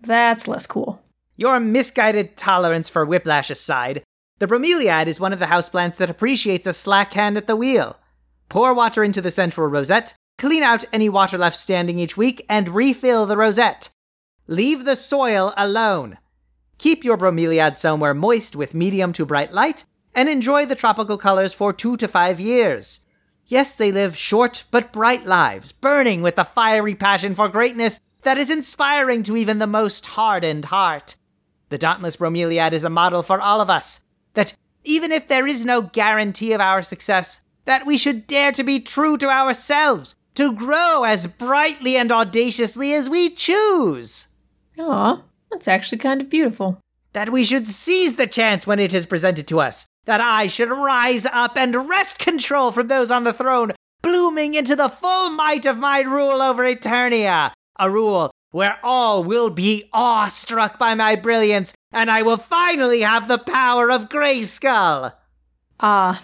That's 0.00 0.48
less 0.48 0.66
cool. 0.66 1.02
Your 1.36 1.60
misguided 1.60 2.36
tolerance 2.36 2.88
for 2.88 3.04
whiplash 3.04 3.50
aside, 3.50 4.02
the 4.38 4.46
bromeliad 4.46 5.06
is 5.06 5.20
one 5.20 5.32
of 5.32 5.38
the 5.38 5.46
houseplants 5.46 5.96
that 5.96 6.10
appreciates 6.10 6.66
a 6.66 6.72
slack 6.72 7.12
hand 7.12 7.36
at 7.36 7.46
the 7.46 7.56
wheel. 7.56 7.98
Pour 8.48 8.72
water 8.72 9.04
into 9.04 9.20
the 9.20 9.30
central 9.30 9.66
rosette, 9.66 10.14
clean 10.38 10.62
out 10.62 10.84
any 10.92 11.08
water 11.08 11.36
left 11.36 11.56
standing 11.56 11.98
each 11.98 12.16
week, 12.16 12.44
and 12.48 12.68
refill 12.68 13.26
the 13.26 13.36
rosette. 13.36 13.88
Leave 14.46 14.84
the 14.84 14.96
soil 14.96 15.52
alone. 15.56 16.18
Keep 16.78 17.04
your 17.04 17.18
bromeliad 17.18 17.76
somewhere 17.76 18.14
moist 18.14 18.54
with 18.54 18.72
medium 18.72 19.12
to 19.12 19.26
bright 19.26 19.52
light, 19.52 19.84
and 20.14 20.28
enjoy 20.28 20.64
the 20.64 20.76
tropical 20.76 21.18
colors 21.18 21.52
for 21.52 21.72
two 21.72 21.96
to 21.96 22.08
five 22.08 22.40
years. 22.40 23.00
Yes, 23.46 23.74
they 23.74 23.90
live 23.90 24.16
short 24.16 24.64
but 24.70 24.92
bright 24.92 25.26
lives, 25.26 25.72
burning 25.72 26.22
with 26.22 26.36
the 26.36 26.44
fiery 26.44 26.94
passion 26.94 27.34
for 27.34 27.48
greatness 27.48 28.00
that 28.22 28.38
is 28.38 28.50
inspiring 28.50 29.22
to 29.24 29.36
even 29.36 29.58
the 29.58 29.66
most 29.66 30.06
hardened 30.06 30.66
heart. 30.66 31.16
The 31.68 31.78
Dauntless 31.78 32.16
Bromeliad 32.16 32.72
is 32.72 32.84
a 32.84 32.90
model 32.90 33.22
for 33.22 33.40
all 33.40 33.60
of 33.60 33.70
us, 33.70 34.02
that 34.34 34.54
even 34.84 35.12
if 35.12 35.28
there 35.28 35.46
is 35.46 35.64
no 35.64 35.82
guarantee 35.82 36.52
of 36.52 36.60
our 36.60 36.82
success, 36.82 37.40
that 37.64 37.86
we 37.86 37.98
should 37.98 38.26
dare 38.26 38.52
to 38.52 38.64
be 38.64 38.80
true 38.80 39.18
to 39.18 39.28
ourselves, 39.28 40.14
to 40.34 40.52
grow 40.52 41.04
as 41.04 41.26
brightly 41.26 41.96
and 41.96 42.12
audaciously 42.12 42.94
as 42.94 43.08
we 43.08 43.30
choose. 43.30 44.28
Aw, 44.78 45.22
that's 45.50 45.68
actually 45.68 45.98
kind 45.98 46.20
of 46.20 46.30
beautiful. 46.30 46.80
That 47.12 47.30
we 47.30 47.44
should 47.44 47.68
seize 47.68 48.16
the 48.16 48.26
chance 48.26 48.66
when 48.66 48.78
it 48.78 48.94
is 48.94 49.06
presented 49.06 49.46
to 49.48 49.60
us. 49.60 49.86
That 50.04 50.20
I 50.20 50.46
should 50.46 50.70
rise 50.70 51.26
up 51.26 51.56
and 51.56 51.88
wrest 51.88 52.18
control 52.18 52.72
from 52.72 52.86
those 52.86 53.10
on 53.10 53.24
the 53.24 53.32
throne, 53.32 53.72
blooming 54.02 54.54
into 54.54 54.76
the 54.76 54.88
full 54.88 55.30
might 55.30 55.66
of 55.66 55.78
my 55.78 56.00
rule 56.00 56.40
over 56.42 56.64
Eternia. 56.64 57.52
A 57.78 57.90
rule 57.90 58.30
where 58.50 58.78
all 58.82 59.22
will 59.22 59.50
be 59.50 59.88
awestruck 59.92 60.78
by 60.78 60.94
my 60.94 61.16
brilliance, 61.16 61.74
and 61.92 62.10
I 62.10 62.22
will 62.22 62.38
finally 62.38 63.00
have 63.00 63.28
the 63.28 63.38
power 63.38 63.90
of 63.90 64.08
Grayskull. 64.08 65.12
Ah, 65.80 66.22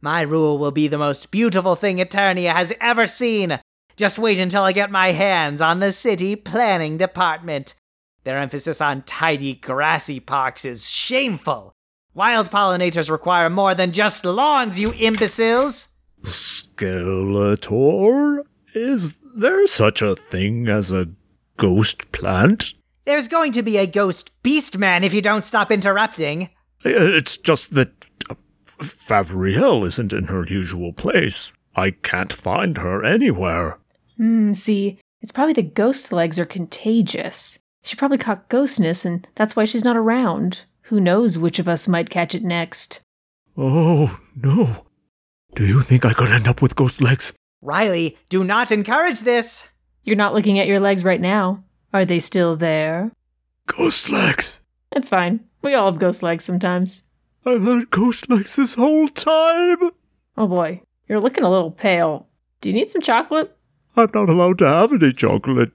My 0.00 0.22
rule 0.22 0.58
will 0.58 0.72
be 0.72 0.88
the 0.88 0.98
most 0.98 1.30
beautiful 1.30 1.76
thing 1.76 1.98
Eternia 1.98 2.52
has 2.52 2.72
ever 2.80 3.06
seen. 3.06 3.60
Just 3.96 4.18
wait 4.18 4.38
until 4.38 4.62
I 4.64 4.72
get 4.72 4.90
my 4.90 5.12
hands 5.12 5.60
on 5.60 5.80
the 5.80 5.92
city 5.92 6.34
planning 6.34 6.96
department. 6.96 7.74
Their 8.24 8.38
emphasis 8.38 8.80
on 8.80 9.02
tidy, 9.02 9.54
grassy 9.54 10.20
parks 10.20 10.64
is 10.64 10.90
shameful. 10.90 11.72
Wild 12.12 12.50
pollinators 12.50 13.10
require 13.10 13.48
more 13.48 13.74
than 13.74 13.92
just 13.92 14.24
lawns, 14.24 14.78
you 14.78 14.92
imbeciles! 14.92 15.88
Skeletor? 17.20 18.42
Is 18.74 19.14
there 19.34 19.66
such 19.66 20.02
a 20.02 20.16
thing 20.16 20.68
as 20.68 20.92
a 20.92 21.08
ghost 21.56 22.12
plant? 22.12 22.74
There's 23.06 23.28
going 23.28 23.52
to 23.52 23.62
be 23.62 23.78
a 23.78 23.86
ghost 23.86 24.30
beast 24.42 24.76
man 24.76 25.02
if 25.02 25.14
you 25.14 25.22
don't 25.22 25.46
stop 25.46 25.72
interrupting. 25.72 26.50
It's 26.84 27.36
just 27.36 27.74
that 27.74 28.04
uh, 28.28 28.34
Favriel 28.78 29.86
isn't 29.86 30.12
in 30.12 30.24
her 30.24 30.44
usual 30.46 30.92
place. 30.92 31.52
I 31.74 31.92
can't 31.92 32.32
find 32.32 32.76
her 32.78 33.04
anywhere. 33.04 33.78
hmm, 34.16 34.52
see, 34.52 34.98
it's 35.22 35.32
probably 35.32 35.54
the 35.54 35.62
ghost 35.62 36.12
legs 36.12 36.38
are 36.38 36.46
contagious. 36.46 37.58
She 37.82 37.96
probably 37.96 38.18
caught 38.18 38.48
ghostness, 38.48 39.04
and 39.04 39.26
that's 39.34 39.56
why 39.56 39.64
she's 39.64 39.84
not 39.84 39.96
around. 39.96 40.64
Who 40.82 41.00
knows 41.00 41.38
which 41.38 41.58
of 41.58 41.68
us 41.68 41.88
might 41.88 42.10
catch 42.10 42.34
it 42.34 42.42
next? 42.42 43.00
Oh, 43.56 44.20
no. 44.36 44.86
Do 45.54 45.66
you 45.66 45.80
think 45.82 46.04
I 46.04 46.12
could 46.12 46.30
end 46.30 46.46
up 46.48 46.62
with 46.62 46.76
ghost 46.76 47.00
legs? 47.00 47.34
Riley, 47.62 48.16
do 48.28 48.44
not 48.44 48.72
encourage 48.72 49.20
this! 49.20 49.68
You're 50.04 50.16
not 50.16 50.34
looking 50.34 50.58
at 50.58 50.66
your 50.66 50.80
legs 50.80 51.04
right 51.04 51.20
now. 51.20 51.64
Are 51.92 52.04
they 52.04 52.20
still 52.20 52.56
there? 52.56 53.12
Ghost 53.66 54.10
legs? 54.10 54.60
It's 54.92 55.08
fine. 55.08 55.40
We 55.62 55.74
all 55.74 55.90
have 55.90 56.00
ghost 56.00 56.22
legs 56.22 56.44
sometimes. 56.44 57.04
I've 57.44 57.62
had 57.64 57.90
ghost 57.90 58.28
legs 58.30 58.56
this 58.56 58.74
whole 58.74 59.08
time. 59.08 59.90
Oh 60.36 60.46
boy, 60.46 60.78
you're 61.08 61.20
looking 61.20 61.44
a 61.44 61.50
little 61.50 61.70
pale. 61.70 62.28
Do 62.60 62.68
you 62.68 62.74
need 62.74 62.90
some 62.90 63.02
chocolate? 63.02 63.56
I'm 63.96 64.10
not 64.14 64.28
allowed 64.28 64.58
to 64.58 64.66
have 64.66 64.92
any 64.92 65.12
chocolate. 65.12 65.72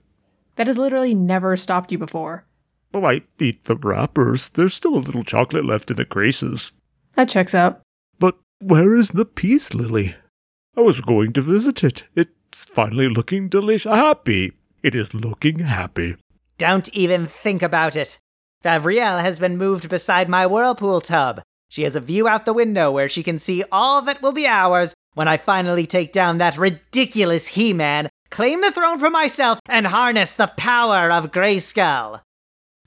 That 0.56 0.68
has 0.68 0.78
literally 0.78 1.14
never 1.14 1.58
stopped 1.58 1.92
you 1.92 1.98
before. 1.98 2.46
Well, 2.94 3.06
I 3.06 3.22
eat 3.40 3.66
the 3.66 3.76
wrappers. 3.76 4.50
There's 4.50 4.74
still 4.74 4.96
a 4.96 5.00
little 5.00 5.24
chocolate 5.24 5.66
left 5.66 5.92
in 5.92 5.98
the 5.98 6.06
creases. 6.06 6.72
That 7.16 7.30
checks 7.30 7.54
out. 7.54 7.82
But 8.20 8.38
where 8.60 8.96
is 8.96 9.10
the 9.10 9.26
peace 9.26 9.74
lily? 9.74 10.16
I 10.78 10.82
was 10.82 11.02
going 11.02 11.34
to 11.34 11.42
visit 11.42 11.84
it. 11.84 12.04
It's 12.16 12.66
finally 12.66 13.10
looking 13.10 13.50
delicious. 13.50 13.92
Happy. 13.92 14.54
It 14.82 14.96
is 14.96 15.14
looking 15.14 15.60
happy. 15.60 16.16
Don't 16.58 16.88
even 16.94 17.28
think 17.28 17.62
about 17.62 17.96
it. 17.96 18.18
Favriel 18.64 19.22
has 19.22 19.40
been 19.40 19.58
moved 19.58 19.90
beside 19.90 20.30
my 20.30 20.48
whirlpool 20.48 21.02
tub. 21.02 21.42
She 21.70 21.84
has 21.84 21.96
a 21.96 22.00
view 22.00 22.28
out 22.28 22.46
the 22.46 22.54
window 22.54 22.92
where 22.92 23.10
she 23.10 23.24
can 23.24 23.38
see 23.38 23.64
all 23.72 24.02
that 24.04 24.22
will 24.22 24.32
be 24.32 24.48
ours 24.48 24.94
when 25.14 25.28
I 25.28 25.38
finally 25.38 25.86
take 25.86 26.14
down 26.14 26.38
that 26.38 26.58
ridiculous 26.58 27.48
He 27.48 27.74
Man, 27.74 28.10
claim 28.30 28.62
the 28.62 28.72
throne 28.72 29.00
for 29.00 29.10
myself, 29.10 29.60
and 29.68 29.88
harness 29.88 30.34
the 30.34 30.52
power 30.58 31.12
of 31.12 31.32
Grayskull. 31.32 32.22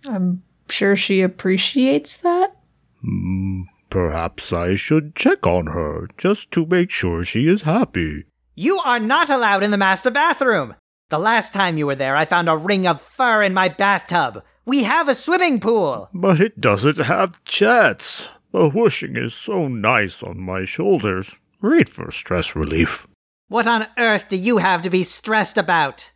I'm 0.09 0.43
sure 0.69 0.97
she 0.97 1.21
appreciates 1.21 2.17
that. 2.19 2.57
Hmm, 3.03 3.63
perhaps 3.91 4.53
I 4.53 4.75
should 4.75 5.15
check 5.15 5.47
on 5.47 5.69
her 5.69 6.09
just 6.17 6.51
to 6.53 6.67
make 6.67 6.91
sure 6.91 7.25
she 7.25 7.47
is 7.47 7.63
happy. 7.63 8.25
You 8.55 8.79
are 8.79 9.01
not 9.01 9.31
allowed 9.31 9.63
in 9.63 9.71
the 9.71 9.77
master 9.77 10.11
bathroom. 10.11 10.75
The 11.11 11.19
last 11.19 11.55
time 11.55 11.79
you 11.79 11.87
were 11.87 11.95
there, 11.95 12.17
I 12.17 12.25
found 12.25 12.49
a 12.49 12.57
ring 12.57 12.87
of 12.87 13.01
fur 13.01 13.43
in 13.43 13.55
my 13.55 13.69
bathtub. 13.69 14.43
We 14.67 14.83
have 14.83 15.09
a 15.09 15.15
swimming 15.15 15.61
pool. 15.61 16.11
But 16.13 16.41
it 16.41 16.61
doesn't 16.61 16.99
have 16.99 17.43
jets. 17.45 18.29
The 18.53 18.69
whooshing 18.69 19.17
is 19.17 19.33
so 19.33 19.69
nice 19.69 20.23
on 20.23 20.41
my 20.41 20.65
shoulders. 20.65 21.37
Great 21.61 21.89
for 21.89 22.11
stress 22.11 22.55
relief. 22.55 23.07
What 23.49 23.67
on 23.67 23.87
earth 23.97 24.29
do 24.29 24.37
you 24.37 24.59
have 24.59 24.83
to 24.83 24.91
be 24.91 25.03
stressed 25.03 25.57
about? 25.57 26.11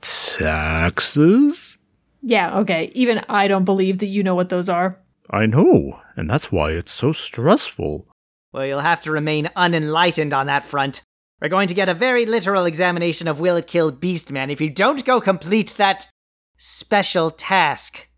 Taxes? 0.00 1.76
Yeah, 2.22 2.58
okay. 2.58 2.92
Even 2.94 3.24
I 3.28 3.48
don't 3.48 3.64
believe 3.64 3.98
that 3.98 4.06
you 4.06 4.22
know 4.22 4.36
what 4.36 4.48
those 4.48 4.68
are. 4.68 5.00
I 5.28 5.46
know, 5.46 6.00
and 6.14 6.30
that's 6.30 6.52
why 6.52 6.70
it's 6.70 6.92
so 6.92 7.10
stressful. 7.10 8.06
Well, 8.52 8.64
you'll 8.64 8.78
have 8.78 9.00
to 9.02 9.10
remain 9.10 9.50
unenlightened 9.56 10.32
on 10.32 10.46
that 10.46 10.62
front. 10.62 11.02
We're 11.42 11.48
going 11.48 11.66
to 11.66 11.74
get 11.74 11.88
a 11.88 11.94
very 11.94 12.24
literal 12.24 12.64
examination 12.64 13.26
of 13.26 13.40
Will 13.40 13.56
It 13.56 13.66
Kill 13.66 13.90
Beastman 13.90 14.52
if 14.52 14.60
you 14.60 14.70
don't 14.70 15.04
go 15.04 15.20
complete 15.20 15.74
that 15.78 16.08
special 16.56 17.32
task. 17.32 18.08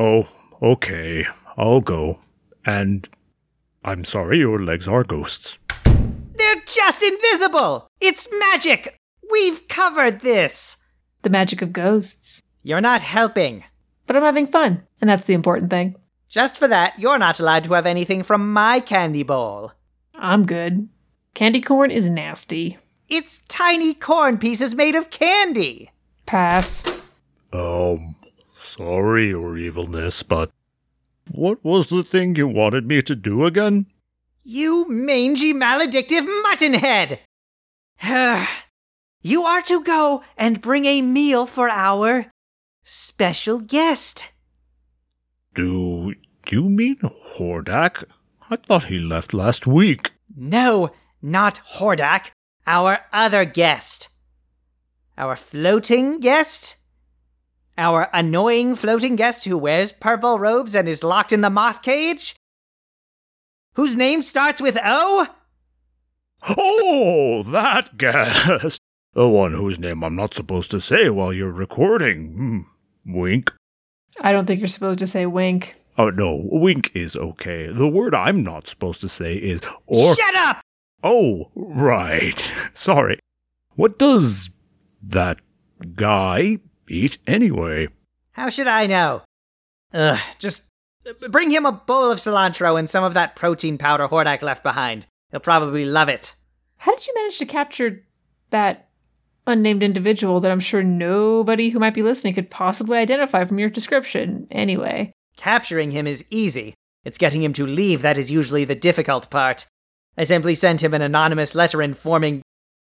Oh, 0.00 0.26
okay, 0.60 1.26
I'll 1.56 1.80
go. 1.80 2.18
And 2.66 3.08
I'm 3.84 4.04
sorry 4.04 4.38
your 4.38 4.58
legs 4.58 4.88
are 4.88 5.04
ghosts. 5.04 5.58
They're 6.68 6.84
just 6.84 7.02
invisible! 7.02 7.88
It's 8.00 8.28
magic! 8.50 8.98
We've 9.30 9.66
covered 9.68 10.20
this! 10.20 10.76
The 11.22 11.30
magic 11.30 11.62
of 11.62 11.72
ghosts. 11.72 12.42
You're 12.62 12.80
not 12.80 13.00
helping. 13.00 13.64
But 14.06 14.16
I'm 14.16 14.22
having 14.22 14.46
fun, 14.46 14.82
and 15.00 15.08
that's 15.08 15.24
the 15.24 15.32
important 15.32 15.70
thing. 15.70 15.96
Just 16.28 16.58
for 16.58 16.68
that, 16.68 16.98
you're 16.98 17.18
not 17.18 17.40
allowed 17.40 17.64
to 17.64 17.72
have 17.72 17.86
anything 17.86 18.22
from 18.22 18.52
my 18.52 18.80
candy 18.80 19.22
bowl. 19.22 19.72
I'm 20.14 20.44
good. 20.44 20.88
Candy 21.34 21.62
corn 21.62 21.90
is 21.90 22.10
nasty. 22.10 22.76
It's 23.08 23.40
tiny 23.48 23.94
corn 23.94 24.36
pieces 24.36 24.74
made 24.74 24.94
of 24.94 25.10
candy. 25.10 25.90
Pass. 26.26 26.82
Um, 27.52 28.14
sorry, 28.60 29.28
your 29.28 29.56
evilness, 29.56 30.22
but 30.22 30.50
what 31.30 31.64
was 31.64 31.88
the 31.88 32.04
thing 32.04 32.36
you 32.36 32.48
wanted 32.48 32.86
me 32.86 33.00
to 33.02 33.14
do 33.16 33.46
again? 33.46 33.86
You 34.50 34.86
mangy, 34.88 35.52
maledictive 35.52 36.26
muttonhead! 36.42 37.18
you 39.20 39.42
are 39.42 39.60
to 39.60 39.84
go 39.84 40.22
and 40.38 40.62
bring 40.62 40.86
a 40.86 41.02
meal 41.02 41.44
for 41.44 41.68
our 41.68 42.32
special 42.82 43.60
guest. 43.60 44.24
Do 45.54 46.14
you 46.48 46.70
mean 46.70 46.96
Hordak? 46.96 48.04
I 48.48 48.56
thought 48.56 48.84
he 48.84 48.98
left 48.98 49.34
last 49.34 49.66
week. 49.66 50.12
No, 50.34 50.92
not 51.20 51.60
Hordak. 51.74 52.30
Our 52.66 53.00
other 53.12 53.44
guest. 53.44 54.08
Our 55.18 55.36
floating 55.36 56.20
guest? 56.20 56.76
Our 57.76 58.08
annoying 58.14 58.76
floating 58.76 59.14
guest 59.14 59.44
who 59.44 59.58
wears 59.58 59.92
purple 59.92 60.38
robes 60.38 60.74
and 60.74 60.88
is 60.88 61.04
locked 61.04 61.34
in 61.34 61.42
the 61.42 61.50
moth 61.50 61.82
cage? 61.82 62.34
Whose 63.78 63.96
name 63.96 64.22
starts 64.22 64.60
with 64.60 64.76
O? 64.84 65.28
Oh, 66.48 67.44
that 67.44 67.96
guest! 67.96 68.80
The 69.14 69.28
one 69.28 69.54
whose 69.54 69.78
name 69.78 70.02
I'm 70.02 70.16
not 70.16 70.34
supposed 70.34 70.72
to 70.72 70.80
say 70.80 71.10
while 71.10 71.32
you're 71.32 71.52
recording. 71.52 72.32
Hmm. 73.04 73.14
Wink. 73.14 73.52
I 74.20 74.32
don't 74.32 74.46
think 74.46 74.58
you're 74.58 74.66
supposed 74.66 74.98
to 74.98 75.06
say 75.06 75.26
wink. 75.26 75.76
Oh, 75.96 76.10
no, 76.10 76.40
wink 76.50 76.90
is 76.92 77.14
okay. 77.14 77.68
The 77.68 77.86
word 77.86 78.16
I'm 78.16 78.42
not 78.42 78.66
supposed 78.66 79.00
to 79.02 79.08
say 79.08 79.36
is 79.36 79.60
or. 79.86 80.12
Shut 80.16 80.34
up! 80.34 80.60
Oh, 81.04 81.52
right. 81.54 82.52
Sorry. 82.74 83.20
What 83.76 83.96
does 83.96 84.50
that 85.00 85.38
guy 85.94 86.58
eat 86.88 87.18
anyway? 87.28 87.90
How 88.32 88.48
should 88.48 88.66
I 88.66 88.88
know? 88.88 89.22
Ugh, 89.94 90.18
just 90.40 90.67
bring 91.30 91.50
him 91.50 91.66
a 91.66 91.72
bowl 91.72 92.10
of 92.10 92.18
cilantro 92.18 92.78
and 92.78 92.88
some 92.88 93.04
of 93.04 93.14
that 93.14 93.36
protein 93.36 93.78
powder 93.78 94.08
Hordak 94.08 94.42
left 94.42 94.62
behind. 94.62 95.06
He'll 95.30 95.40
probably 95.40 95.84
love 95.84 96.08
it. 96.08 96.34
How 96.78 96.94
did 96.94 97.06
you 97.06 97.14
manage 97.14 97.38
to 97.38 97.46
capture 97.46 98.04
that 98.50 98.88
unnamed 99.46 99.82
individual 99.82 100.40
that 100.40 100.50
I'm 100.50 100.60
sure 100.60 100.82
nobody 100.82 101.70
who 101.70 101.78
might 101.78 101.94
be 101.94 102.02
listening 102.02 102.34
could 102.34 102.50
possibly 102.50 102.98
identify 102.98 103.44
from 103.44 103.58
your 103.58 103.70
description 103.70 104.46
anyway? 104.50 105.12
Capturing 105.36 105.90
him 105.90 106.06
is 106.06 106.24
easy. 106.30 106.74
It's 107.04 107.18
getting 107.18 107.42
him 107.42 107.52
to 107.54 107.66
leave 107.66 108.02
that 108.02 108.18
is 108.18 108.30
usually 108.30 108.64
the 108.64 108.74
difficult 108.74 109.30
part. 109.30 109.66
I 110.16 110.24
simply 110.24 110.54
sent 110.54 110.82
him 110.82 110.94
an 110.94 111.02
anonymous 111.02 111.54
letter 111.54 111.80
informing 111.80 112.42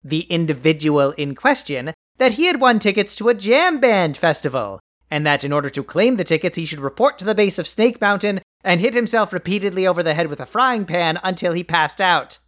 the 0.05 0.21
individual 0.23 1.13
in 1.13 1.35
question 1.35 1.93
that 2.19 2.35
he 2.35 2.47
had 2.47 2.61
won 2.61 2.79
tickets 2.79 3.15
to 3.17 3.29
a 3.29 3.35
jam 3.35 3.81
band 3.81 4.17
festival, 4.17 4.81
and 5.11 5.27
that 5.27 5.45
in 5.45 5.53
order 5.53 5.71
to 5.71 5.83
claim 5.83 6.17
the 6.17 6.25
tickets, 6.25 6.57
he 6.57 6.65
should 6.65 6.81
report 6.81 7.19
to 7.19 7.25
the 7.25 7.35
base 7.35 7.59
of 7.59 7.69
Snake 7.69 8.01
Mountain 8.01 8.41
and 8.65 8.81
hit 8.81 8.95
himself 8.95 9.33
repeatedly 9.33 9.87
over 9.87 10.03
the 10.03 10.15
head 10.15 10.29
with 10.29 10.41
a 10.41 10.47
frying 10.47 10.85
pan 10.85 11.19
until 11.23 11.53
he 11.53 11.65
passed 11.65 12.01
out. 12.01 12.39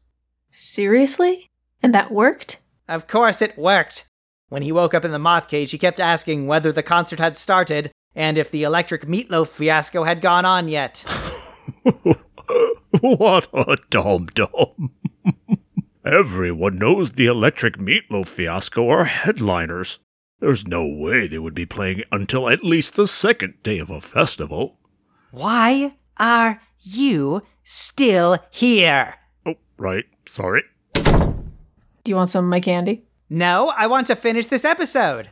Seriously? 0.50 1.46
And 1.82 1.94
that 1.94 2.10
worked? 2.10 2.58
Of 2.88 3.06
course, 3.06 3.40
it 3.40 3.56
worked. 3.56 4.04
When 4.48 4.62
he 4.62 4.72
woke 4.72 4.94
up 4.94 5.04
in 5.04 5.12
the 5.12 5.18
moth 5.18 5.48
cage, 5.48 5.70
he 5.70 5.78
kept 5.78 6.00
asking 6.00 6.46
whether 6.46 6.72
the 6.72 6.82
concert 6.82 7.20
had 7.20 7.36
started 7.36 7.90
and 8.14 8.36
if 8.36 8.50
the 8.50 8.64
electric 8.64 9.06
meatloaf 9.06 9.46
fiasco 9.48 10.02
had 10.02 10.20
gone 10.20 10.44
on 10.44 10.68
yet. 10.68 11.04
what 13.00 13.46
a 13.52 13.76
dum 13.88 14.26
dum. 14.34 14.90
Everyone 16.04 16.76
knows 16.76 17.12
the 17.12 17.26
electric 17.26 17.76
meatloaf 17.76 18.26
fiasco 18.26 18.88
are 18.88 19.04
headliners. 19.04 20.00
There's 20.40 20.66
no 20.66 20.86
way 20.86 21.26
they 21.26 21.38
would 21.38 21.54
be 21.54 21.66
playing 21.66 22.02
until 22.10 22.48
at 22.48 22.64
least 22.64 22.96
the 22.96 23.06
second 23.06 23.62
day 23.62 23.78
of 23.78 23.90
a 23.90 24.00
festival. 24.00 24.78
Why 25.30 25.96
are 26.18 26.62
you 26.80 27.42
still 27.62 28.38
here? 28.50 29.16
Oh, 29.44 29.56
right. 29.76 30.06
Sorry. 30.26 30.62
Do 30.94 31.42
you 32.06 32.16
want 32.16 32.30
some 32.30 32.46
of 32.46 32.50
my 32.50 32.60
candy? 32.60 33.04
No, 33.28 33.72
I 33.76 33.86
want 33.86 34.06
to 34.06 34.16
finish 34.16 34.46
this 34.46 34.64
episode. 34.64 35.30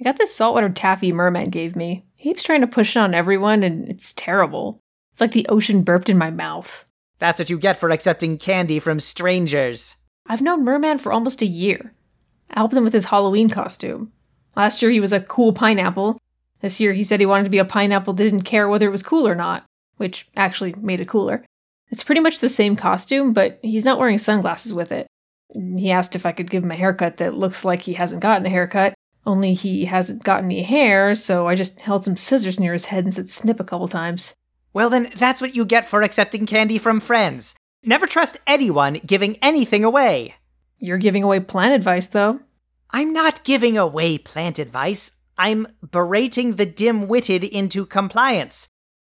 I 0.00 0.04
got 0.04 0.16
this 0.16 0.34
saltwater 0.34 0.70
taffy 0.70 1.12
merman 1.12 1.50
gave 1.50 1.76
me. 1.76 2.06
He 2.16 2.30
keeps 2.30 2.42
trying 2.42 2.62
to 2.62 2.66
push 2.66 2.96
it 2.96 3.00
on 3.00 3.14
everyone, 3.14 3.62
and 3.62 3.86
it's 3.88 4.14
terrible. 4.14 4.80
It's 5.12 5.20
like 5.20 5.32
the 5.32 5.46
ocean 5.48 5.82
burped 5.82 6.08
in 6.08 6.16
my 6.16 6.30
mouth. 6.30 6.86
That's 7.18 7.38
what 7.38 7.50
you 7.50 7.58
get 7.58 7.78
for 7.78 7.90
accepting 7.90 8.38
candy 8.38 8.78
from 8.78 8.98
strangers. 8.98 9.96
I've 10.26 10.42
known 10.42 10.64
Merman 10.64 10.98
for 10.98 11.12
almost 11.12 11.42
a 11.42 11.46
year. 11.46 11.92
I 12.50 12.60
helped 12.60 12.74
him 12.74 12.84
with 12.84 12.92
his 12.92 13.06
Halloween 13.06 13.50
costume. 13.50 14.12
Last 14.56 14.82
year 14.82 14.90
he 14.90 15.00
was 15.00 15.12
a 15.12 15.20
cool 15.20 15.52
pineapple. 15.52 16.20
This 16.60 16.80
year 16.80 16.92
he 16.92 17.02
said 17.02 17.20
he 17.20 17.26
wanted 17.26 17.44
to 17.44 17.50
be 17.50 17.58
a 17.58 17.64
pineapple 17.64 18.14
that 18.14 18.22
didn't 18.22 18.42
care 18.42 18.68
whether 18.68 18.86
it 18.86 18.92
was 18.92 19.02
cool 19.02 19.26
or 19.26 19.34
not, 19.34 19.64
which 19.96 20.28
actually 20.36 20.74
made 20.74 21.00
it 21.00 21.08
cooler. 21.08 21.44
It's 21.90 22.02
pretty 22.02 22.20
much 22.20 22.40
the 22.40 22.48
same 22.48 22.76
costume, 22.76 23.32
but 23.32 23.58
he's 23.62 23.84
not 23.84 23.98
wearing 23.98 24.18
sunglasses 24.18 24.74
with 24.74 24.92
it. 24.92 25.06
He 25.54 25.90
asked 25.90 26.14
if 26.14 26.26
I 26.26 26.32
could 26.32 26.50
give 26.50 26.62
him 26.62 26.70
a 26.70 26.76
haircut 26.76 27.16
that 27.16 27.34
looks 27.34 27.64
like 27.64 27.82
he 27.82 27.94
hasn't 27.94 28.22
gotten 28.22 28.44
a 28.44 28.50
haircut, 28.50 28.94
only 29.28 29.52
he 29.52 29.84
hasn't 29.84 30.24
got 30.24 30.42
any 30.42 30.62
hair, 30.62 31.14
so 31.14 31.46
I 31.46 31.54
just 31.54 31.78
held 31.80 32.02
some 32.02 32.16
scissors 32.16 32.58
near 32.58 32.72
his 32.72 32.86
head 32.86 33.04
and 33.04 33.14
said 33.14 33.28
snip 33.28 33.60
a 33.60 33.64
couple 33.64 33.86
times. 33.86 34.34
Well, 34.72 34.90
then 34.90 35.10
that's 35.16 35.40
what 35.40 35.54
you 35.54 35.64
get 35.64 35.86
for 35.86 36.02
accepting 36.02 36.46
candy 36.46 36.78
from 36.78 36.98
friends. 36.98 37.54
Never 37.82 38.06
trust 38.06 38.38
anyone 38.46 39.00
giving 39.06 39.36
anything 39.42 39.84
away. 39.84 40.34
You're 40.78 40.98
giving 40.98 41.22
away 41.22 41.40
plant 41.40 41.74
advice, 41.74 42.06
though. 42.06 42.40
I'm 42.90 43.12
not 43.12 43.44
giving 43.44 43.76
away 43.76 44.16
plant 44.16 44.58
advice. 44.58 45.12
I'm 45.36 45.66
berating 45.90 46.54
the 46.54 46.64
dim 46.64 47.06
witted 47.06 47.44
into 47.44 47.84
compliance. 47.84 48.68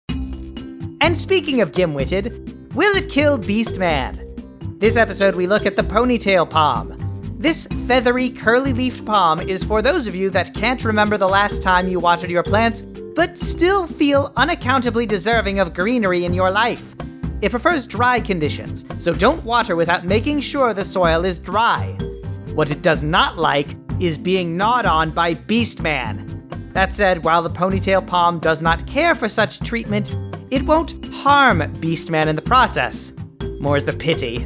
And 0.10 1.15
speaking 1.15 1.62
of 1.62 1.74
dim 1.74 1.93
witted, 1.93 2.74
will 2.74 2.96
it 2.96 3.07
kill 3.07 3.38
Beastman? 3.38 4.79
This 4.79 4.98
episode, 4.98 5.36
we 5.36 5.46
look 5.46 5.67
at 5.67 5.75
the 5.75 5.84
ponytail 5.84 6.50
palm. 6.50 6.98
This 7.38 7.67
feathery, 7.86 8.31
curly 8.31 8.74
leafed 8.74 9.05
palm 9.05 9.39
is 9.39 9.63
for 9.63 9.84
those 9.84 10.07
of 10.07 10.15
you 10.15 10.31
that 10.31 10.55
can't 10.55 10.84
remember 10.84 11.15
the 11.15 11.29
last 11.29 11.62
time 11.62 11.88
you 11.88 12.00
watered 12.00 12.31
your 12.31 12.41
plants, 12.41 12.81
but 12.81 13.38
still 13.38 13.86
feel 13.86 14.34
unaccountably 14.36 15.05
deserving 15.05 15.60
of 15.60 15.75
greenery 15.75 16.25
in 16.25 16.34
your 16.34 16.50
life. 16.50 16.96
It 17.43 17.51
prefers 17.51 17.86
dry 17.86 18.22
conditions, 18.22 18.86
so 18.98 19.13
don't 19.13 19.43
water 19.43 19.75
without 19.75 20.03
making 20.03 20.39
sure 20.39 20.74
the 20.74 20.84
soil 20.84 21.25
is 21.25 21.38
dry. 21.38 21.96
What 22.57 22.72
it 22.72 22.81
does 22.81 23.03
not 23.03 23.37
like 23.37 23.67
is 24.00 24.17
being 24.17 24.57
gnawed 24.57 24.87
on 24.87 25.11
by 25.11 25.35
Beastman. 25.35 26.74
That 26.74 26.96
said, 26.96 27.24
while 27.24 27.43
the 27.43 27.51
ponytail 27.51 28.07
palm 28.07 28.39
does 28.39 28.63
not 28.63 28.87
care 28.87 29.13
for 29.13 29.29
such 29.29 29.59
treatment, 29.59 30.17
it 30.50 30.63
won't 30.63 31.05
harm 31.13 31.59
Beastman 31.75 32.25
in 32.25 32.35
the 32.35 32.41
process. 32.41 33.13
More's 33.59 33.85
the 33.85 33.93
pity. 33.93 34.39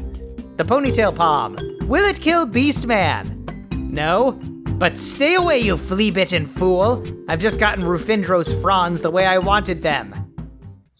The 0.58 0.66
ponytail 0.66 1.16
palm. 1.16 1.56
Will 1.84 2.04
it 2.04 2.20
kill 2.20 2.46
Beastman? 2.46 3.48
No? 3.78 4.34
But 4.74 4.98
stay 4.98 5.36
away, 5.36 5.60
you 5.60 5.78
flea 5.78 6.12
bitten 6.12 6.48
fool! 6.48 7.02
I've 7.30 7.40
just 7.40 7.62
gotten 7.62 7.86
Rufindro's 7.86 8.52
fronds 8.62 9.00
the 9.00 9.10
way 9.10 9.26
I 9.26 9.38
wanted 9.38 9.84
them. 9.84 10.14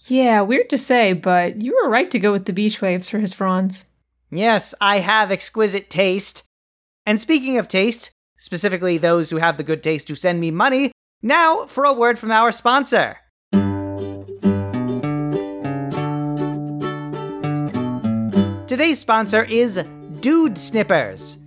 Yeah, 0.08 0.40
weird 0.44 0.70
to 0.70 0.78
say, 0.78 1.12
but 1.12 1.62
you 1.62 1.78
were 1.84 1.90
right 1.90 2.10
to 2.10 2.20
go 2.20 2.32
with 2.32 2.46
the 2.46 2.54
beach 2.54 2.82
waves 2.82 3.10
for 3.10 3.20
his 3.20 3.34
fronds. 3.34 3.90
Yes, 4.30 4.74
I 4.80 5.00
have 5.00 5.30
exquisite 5.30 5.90
taste. 5.90 6.44
And 7.06 7.20
speaking 7.20 7.58
of 7.58 7.68
taste, 7.68 8.12
specifically 8.38 8.98
those 8.98 9.30
who 9.30 9.38
have 9.38 9.58
the 9.58 9.64
good 9.64 9.82
taste 9.82 10.08
to 10.08 10.16
send 10.16 10.40
me 10.40 10.52
money, 10.52 10.92
now 11.22 11.66
for 11.66 11.84
a 11.84 11.94
word 11.94 12.20
from 12.20 12.32
our 12.32 12.52
sponsor. 12.52 13.18
Today's 18.68 19.00
sponsor 19.00 19.44
is 19.46 19.84
Dude 20.20 20.58
Snippers. 20.58 21.38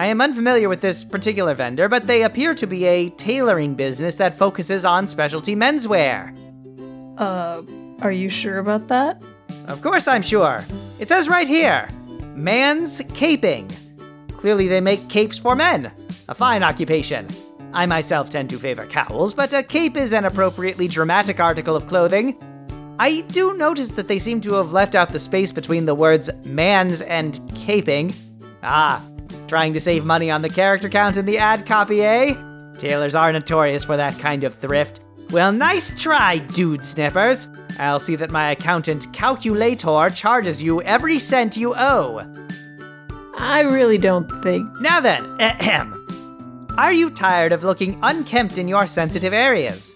I 0.00 0.06
am 0.06 0.20
unfamiliar 0.20 0.68
with 0.68 0.80
this 0.80 1.02
particular 1.02 1.54
vendor, 1.54 1.88
but 1.88 2.06
they 2.06 2.24
appear 2.24 2.54
to 2.54 2.66
be 2.66 2.84
a 2.84 3.10
tailoring 3.10 3.74
business 3.74 4.16
that 4.16 4.34
focuses 4.34 4.84
on 4.84 5.06
specialty 5.06 5.56
menswear. 5.56 6.36
Uh, 7.16 7.62
are 8.02 8.12
you 8.12 8.28
sure 8.28 8.58
about 8.58 8.88
that? 8.88 9.22
Of 9.66 9.80
course 9.80 10.06
I'm 10.08 10.22
sure. 10.22 10.64
It 10.98 11.08
says 11.08 11.28
right 11.28 11.48
here 11.48 11.88
Man's 12.34 13.00
Caping. 13.00 13.72
Clearly, 14.38 14.68
they 14.68 14.80
make 14.80 15.08
capes 15.08 15.36
for 15.36 15.54
men. 15.54 15.92
A 16.28 16.34
fine 16.34 16.62
occupation. 16.62 17.26
I 17.72 17.84
myself 17.84 18.30
tend 18.30 18.48
to 18.50 18.58
favor 18.58 18.86
cowls, 18.86 19.34
but 19.34 19.52
a 19.52 19.62
cape 19.62 19.96
is 19.96 20.12
an 20.12 20.24
appropriately 20.24 20.88
dramatic 20.88 21.38
article 21.40 21.76
of 21.76 21.86
clothing. 21.86 22.36
I 22.98 23.20
do 23.22 23.54
notice 23.54 23.90
that 23.92 24.08
they 24.08 24.18
seem 24.18 24.40
to 24.42 24.54
have 24.54 24.72
left 24.72 24.94
out 24.94 25.10
the 25.10 25.18
space 25.18 25.52
between 25.52 25.84
the 25.84 25.94
words 25.94 26.30
man's 26.44 27.02
and 27.02 27.34
caping. 27.50 28.16
Ah, 28.62 29.04
trying 29.46 29.72
to 29.74 29.80
save 29.80 30.04
money 30.04 30.30
on 30.30 30.42
the 30.42 30.48
character 30.48 30.88
count 30.88 31.16
in 31.16 31.26
the 31.26 31.38
ad 31.38 31.66
copy, 31.66 32.02
eh? 32.02 32.34
Tailors 32.78 33.14
are 33.14 33.32
notorious 33.32 33.84
for 33.84 33.96
that 33.96 34.18
kind 34.18 34.44
of 34.44 34.54
thrift. 34.54 35.00
Well, 35.30 35.52
nice 35.52 36.00
try, 36.00 36.38
dude 36.38 36.84
snippers. 36.84 37.50
I'll 37.78 38.00
see 38.00 38.16
that 38.16 38.30
my 38.30 38.52
accountant 38.52 39.12
calculator 39.12 40.10
charges 40.10 40.62
you 40.62 40.80
every 40.82 41.18
cent 41.18 41.56
you 41.56 41.74
owe. 41.76 42.24
I 43.40 43.60
really 43.60 43.98
don't 43.98 44.28
think. 44.42 44.68
Now 44.80 45.00
then, 45.00 45.24
ahem. 45.40 45.94
Are 46.76 46.92
you 46.92 47.10
tired 47.10 47.52
of 47.52 47.64
looking 47.64 47.98
unkempt 48.02 48.58
in 48.58 48.68
your 48.68 48.86
sensitive 48.86 49.32
areas? 49.32 49.94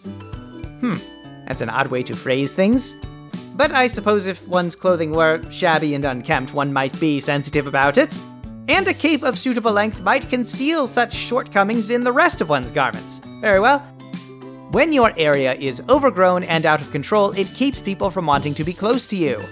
Hmm, 0.81 0.97
that's 1.47 1.61
an 1.61 1.71
odd 1.71 1.89
way 1.89 2.03
to 2.05 2.17
phrase 2.17 2.53
things. 2.53 2.97
But 3.55 3.73
I 3.73 3.87
suppose 3.87 4.27
if 4.27 4.47
one's 4.49 4.75
clothing 4.75 5.13
were 5.13 5.43
shabby 5.51 5.95
and 5.95 6.05
unkempt, 6.05 6.55
one 6.55 6.73
might 6.73 6.99
be 6.99 7.21
sensitive 7.21 7.67
about 7.67 7.99
it. 7.99 8.17
And 8.69 8.87
a 8.89 8.95
cape 8.95 9.23
of 9.23 9.39
suitable 9.39 9.73
length 9.73 10.01
might 10.01 10.31
conceal 10.31 10.87
such 10.87 11.13
shortcomings 11.13 11.91
in 11.91 12.05
the 12.05 12.13
rest 12.13 12.41
of 12.41 12.49
one's 12.49 12.71
garments. 12.71 13.21
Very 13.41 13.61
well. 13.61 13.81
When 14.71 14.93
your 14.93 15.13
area 15.19 15.55
is 15.55 15.83
overgrown 15.89 16.45
and 16.45 16.65
out 16.65 16.81
of 16.81 16.91
control, 16.93 17.33
it 17.33 17.49
keeps 17.49 17.79
people 17.81 18.11
from 18.11 18.25
wanting 18.25 18.55
to 18.55 18.65
be 18.65 18.73
close 18.73 19.07
to 19.09 19.17
you. 19.17 19.43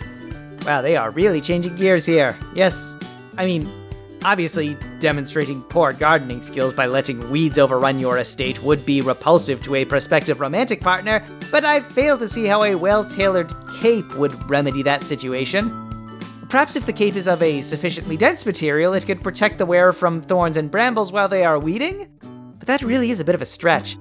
Wow, 0.65 0.81
they 0.81 0.97
are 0.97 1.11
really 1.11 1.41
changing 1.41 1.77
gears 1.77 2.07
here. 2.07 2.37
Yes, 2.55 2.95
I 3.37 3.45
mean, 3.45 3.71
obviously, 4.25 4.77
demonstrating 4.99 5.63
poor 5.63 5.93
gardening 5.93 6.43
skills 6.43 6.75
by 6.75 6.87
letting 6.87 7.31
weeds 7.31 7.59
overrun 7.59 7.99
your 7.99 8.19
estate 8.19 8.63
would 8.63 8.85
be 8.85 9.01
repulsive 9.01 9.63
to 9.63 9.75
a 9.77 9.85
prospective 9.85 10.41
romantic 10.41 10.81
partner, 10.81 11.25
but 11.51 11.65
I 11.65 11.81
fail 11.81 12.19
to 12.19 12.29
see 12.29 12.47
how 12.47 12.63
a 12.63 12.75
well 12.75 13.05
tailored 13.05 13.53
cape 13.81 14.15
would 14.17 14.35
remedy 14.49 14.83
that 14.83 15.03
situation. 15.03 15.87
Perhaps 16.49 16.75
if 16.75 16.85
the 16.85 16.93
cape 16.93 17.15
is 17.15 17.29
of 17.29 17.41
a 17.43 17.61
sufficiently 17.61 18.17
dense 18.17 18.45
material, 18.45 18.93
it 18.95 19.07
could 19.07 19.23
protect 19.23 19.59
the 19.59 19.67
wearer 19.67 19.93
from 19.93 20.21
thorns 20.21 20.57
and 20.57 20.71
brambles 20.71 21.13
while 21.13 21.29
they 21.29 21.45
are 21.45 21.61
weeding? 21.61 22.09
But 22.59 22.67
that 22.67 22.83
really 22.83 23.11
is 23.13 23.21
a 23.21 23.25
bit 23.25 23.37
of 23.37 23.43
a 23.43 23.47
stretch. 23.47 23.97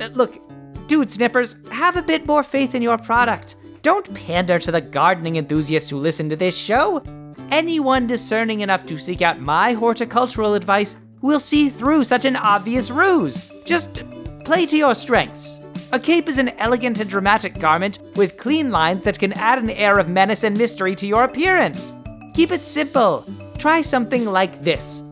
Uh, 0.00 0.08
look, 0.12 0.38
dude 0.86 1.10
snippers, 1.10 1.56
have 1.72 1.96
a 1.96 2.02
bit 2.02 2.26
more 2.26 2.42
faith 2.42 2.74
in 2.74 2.82
your 2.82 2.98
product. 2.98 3.56
Don't 3.80 4.12
pander 4.14 4.58
to 4.58 4.70
the 4.70 4.80
gardening 4.80 5.36
enthusiasts 5.36 5.88
who 5.88 5.98
listen 5.98 6.28
to 6.28 6.36
this 6.36 6.56
show. 6.56 7.02
Anyone 7.50 8.06
discerning 8.06 8.60
enough 8.60 8.86
to 8.86 8.98
seek 8.98 9.22
out 9.22 9.40
my 9.40 9.72
horticultural 9.72 10.54
advice 10.54 10.96
will 11.20 11.40
see 11.40 11.68
through 11.68 12.04
such 12.04 12.24
an 12.24 12.36
obvious 12.36 12.90
ruse. 12.90 13.50
Just 13.64 14.02
play 14.44 14.66
to 14.66 14.76
your 14.76 14.94
strengths. 14.94 15.58
A 15.92 15.98
cape 15.98 16.28
is 16.28 16.38
an 16.38 16.50
elegant 16.58 16.98
and 16.98 17.08
dramatic 17.08 17.58
garment 17.58 18.00
with 18.16 18.36
clean 18.36 18.70
lines 18.70 19.04
that 19.04 19.18
can 19.18 19.32
add 19.34 19.58
an 19.58 19.70
air 19.70 19.98
of 19.98 20.08
menace 20.08 20.44
and 20.44 20.58
mystery 20.58 20.94
to 20.96 21.06
your 21.06 21.24
appearance. 21.24 21.94
Keep 22.34 22.50
it 22.50 22.64
simple. 22.64 23.24
Try 23.58 23.80
something 23.80 24.24
like 24.24 24.62
this. 24.62 25.02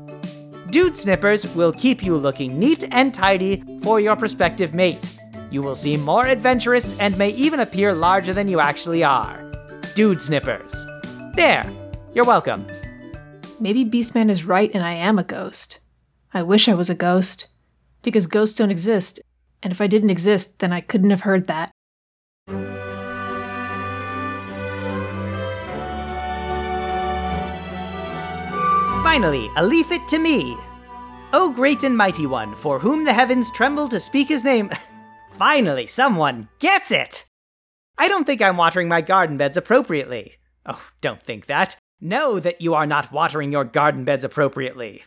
Dude 0.71 0.97
Snippers 0.97 1.55
will 1.55 1.73
keep 1.73 2.03
you 2.03 2.17
looking 2.17 2.59
neat 2.59 2.85
and 2.91 3.15
tidy 3.15 3.63
for 3.83 4.01
your 4.01 4.17
prospective 4.17 4.75
mate. 4.75 5.19
You 5.51 5.63
will 5.63 5.75
seem 5.75 6.01
more 6.01 6.27
adventurous 6.27 6.99
and 6.99 7.17
may 7.17 7.29
even 7.31 7.61
appear 7.61 7.95
larger 7.95 8.33
than 8.33 8.49
you 8.49 8.59
actually 8.59 9.05
are. 9.05 9.53
Dude 9.95 10.21
Snippers. 10.21 10.87
There. 11.35 11.71
You're 12.15 12.27
welcome. 12.27 12.67
Maybe 13.59 13.87
Beastman 13.87 14.31
is 14.31 14.45
right 14.45 14.71
and 14.75 14.85
I 14.85 14.93
am 14.93 15.19
a 15.19 15.25
ghost. 15.25 15.79
I 16.35 16.43
wish 16.43 16.69
I 16.69 16.75
was 16.75 16.91
a 16.91 16.95
ghost. 16.95 17.47
Because 18.03 18.27
ghosts 18.27 18.59
don't 18.59 18.71
exist, 18.71 19.23
and 19.63 19.73
if 19.73 19.81
I 19.81 19.87
didn't 19.87 20.11
exist, 20.11 20.59
then 20.59 20.75
I 20.75 20.83
couldn't 20.83 21.11
have 21.11 21.23
heard 21.23 21.47
that. 21.47 21.71
Finally, 29.03 29.49
a 29.57 29.65
leaf 29.65 29.91
it 29.91 30.07
to 30.09 30.19
me. 30.19 30.57
O 31.33 31.51
great 31.55 31.83
and 31.83 31.97
mighty 31.97 32.27
one, 32.27 32.55
for 32.57 32.79
whom 32.79 33.05
the 33.05 33.13
heavens 33.13 33.51
tremble 33.51 33.89
to 33.89 34.01
speak 34.01 34.29
his 34.29 34.45
name. 34.45 34.71
Finally, 35.39 35.87
someone 35.87 36.49
gets 36.59 36.91
it! 36.91 37.25
I 37.97 38.09
don't 38.09 38.25
think 38.25 38.43
I'm 38.43 38.57
watering 38.59 38.89
my 38.89 39.01
garden 39.01 39.39
beds 39.39 39.57
appropriately. 39.57 40.35
Oh, 40.67 40.83
don't 41.01 41.23
think 41.23 41.47
that. 41.47 41.77
Know 42.05 42.41
that 42.41 42.61
you 42.61 42.75
are 42.75 42.85
not 42.85 43.13
watering 43.13 43.53
your 43.53 43.63
garden 43.63 44.03
beds 44.03 44.25
appropriately. 44.25 45.05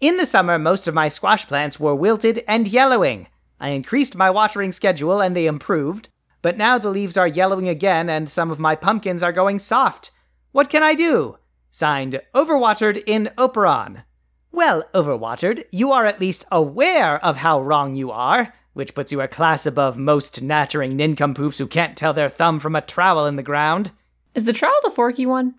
In 0.00 0.16
the 0.16 0.24
summer, 0.24 0.58
most 0.58 0.88
of 0.88 0.94
my 0.94 1.08
squash 1.08 1.46
plants 1.46 1.78
were 1.78 1.94
wilted 1.94 2.42
and 2.48 2.66
yellowing. 2.66 3.26
I 3.60 3.68
increased 3.68 4.14
my 4.16 4.30
watering 4.30 4.72
schedule 4.72 5.20
and 5.20 5.36
they 5.36 5.44
improved, 5.44 6.08
but 6.40 6.56
now 6.56 6.78
the 6.78 6.88
leaves 6.88 7.18
are 7.18 7.28
yellowing 7.28 7.68
again 7.68 8.08
and 8.08 8.30
some 8.30 8.50
of 8.50 8.58
my 8.58 8.74
pumpkins 8.74 9.22
are 9.22 9.30
going 9.30 9.58
soft. 9.58 10.10
What 10.52 10.70
can 10.70 10.82
I 10.82 10.94
do? 10.94 11.36
Signed, 11.70 12.18
Overwatered 12.34 13.02
in 13.06 13.28
Operon. 13.36 14.04
Well, 14.50 14.84
Overwatered, 14.94 15.64
you 15.70 15.92
are 15.92 16.06
at 16.06 16.18
least 16.18 16.46
aware 16.50 17.22
of 17.22 17.36
how 17.36 17.60
wrong 17.60 17.94
you 17.94 18.10
are, 18.10 18.54
which 18.72 18.94
puts 18.94 19.12
you 19.12 19.20
a 19.20 19.28
class 19.28 19.66
above 19.66 19.98
most 19.98 20.40
nattering 20.40 20.96
nincompoops 20.96 21.58
who 21.58 21.66
can't 21.66 21.94
tell 21.94 22.14
their 22.14 22.30
thumb 22.30 22.58
from 22.58 22.74
a 22.74 22.80
trowel 22.80 23.26
in 23.26 23.36
the 23.36 23.42
ground. 23.42 23.90
Is 24.34 24.46
the 24.46 24.54
trowel 24.54 24.80
the 24.82 24.90
forky 24.90 25.26
one? 25.26 25.56